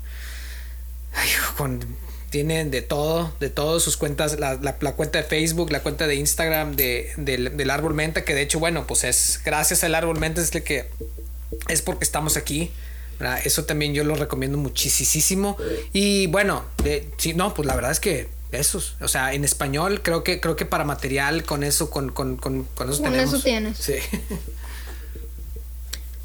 [1.57, 1.81] con
[2.35, 6.17] tienen de todo, de todas sus cuentas, la, la, cuenta de Facebook, la cuenta de
[6.17, 10.41] Instagram de, del árbol menta, que de hecho, bueno, pues es gracias al árbol menta
[10.41, 10.91] es el que
[11.69, 12.73] es porque estamos aquí.
[13.45, 15.57] Eso también yo lo recomiendo muchísimo.
[15.93, 16.65] Y bueno,
[17.19, 20.57] sí, no, pues la verdad es que esos, o sea, en español creo que creo
[20.57, 23.79] que para material con eso, con, con, con, con eso con eso tienes.
[23.79, 23.95] Sí.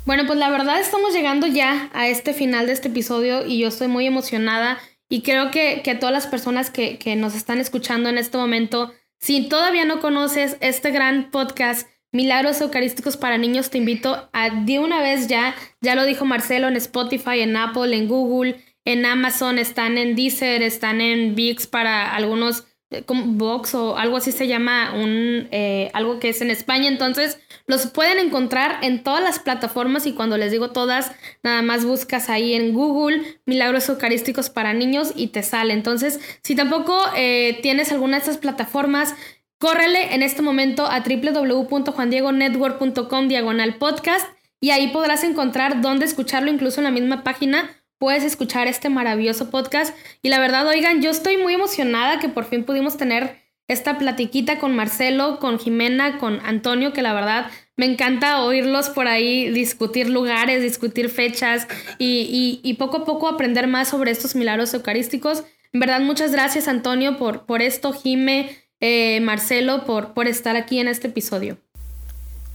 [0.05, 3.67] Bueno, pues la verdad estamos llegando ya a este final de este episodio y yo
[3.67, 4.79] estoy muy emocionada
[5.09, 8.93] y creo que, que todas las personas que, que nos están escuchando en este momento,
[9.19, 14.79] si todavía no conoces este gran podcast, Milagros Eucarísticos para Niños, te invito a de
[14.79, 19.59] una vez ya, ya lo dijo Marcelo en Spotify, en Apple, en Google, en Amazon,
[19.59, 24.47] están en Deezer, están en VIX para algunos eh, como Vox o algo así se
[24.47, 26.87] llama un eh, algo que es en España.
[26.87, 27.39] Entonces
[27.69, 31.11] los pueden encontrar en todas las plataformas y cuando les digo todas
[31.43, 36.55] nada más buscas ahí en Google milagros eucarísticos para niños y te sale entonces si
[36.55, 39.13] tampoco eh, tienes alguna de estas plataformas
[39.59, 44.27] córrele en este momento a www.juandiegonetwork.com diagonal podcast
[44.59, 49.51] y ahí podrás encontrar dónde escucharlo incluso en la misma página puedes escuchar este maravilloso
[49.51, 49.95] podcast.
[50.21, 53.37] Y la verdad, oigan, yo estoy muy emocionada que por fin pudimos tener
[53.69, 59.07] esta platiquita con Marcelo, con Jimena, con Antonio, que la verdad me encanta oírlos por
[59.07, 61.67] ahí discutir lugares, discutir fechas
[61.99, 65.43] y, y, poco a poco aprender más sobre estos milagros eucarísticos.
[65.71, 70.79] En verdad, muchas gracias Antonio por, por esto, Jime, eh, Marcelo, por, por estar aquí
[70.79, 71.57] en este episodio.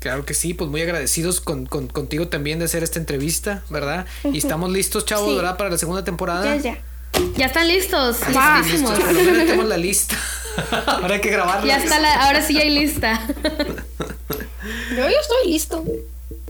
[0.01, 4.05] Claro que sí, pues muy agradecidos con, contigo también de hacer esta entrevista, ¿verdad?
[4.25, 5.57] Y estamos listos, chavos, ¿verdad?
[5.57, 6.57] Para la segunda temporada.
[6.57, 6.94] Ya, ya.
[7.37, 8.19] Ya están listos.
[8.33, 8.99] Ya listos.
[8.99, 10.17] tenemos la lista.
[10.87, 11.67] ahora hay que grabarla.
[11.67, 13.21] Ya está la, ahora sí hay lista.
[14.91, 15.85] Yo ya estoy listo.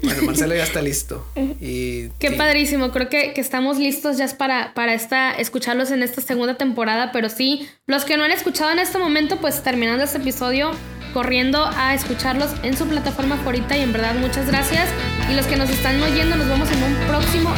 [0.03, 1.27] Bueno, Marcelo ya está listo.
[1.61, 2.91] Y, Qué padrísimo.
[2.91, 7.11] Creo que, que, estamos listos ya para, para esta, escucharlos en esta segunda temporada.
[7.13, 10.73] Pero sí, los que no han escuchado en este momento, pues terminando este episodio,
[11.15, 14.89] corriendo a escucharlos en su plataforma favorita y en verdad muchas gracias.
[15.31, 17.55] Y los que nos están oyendo, nos vemos en un próximo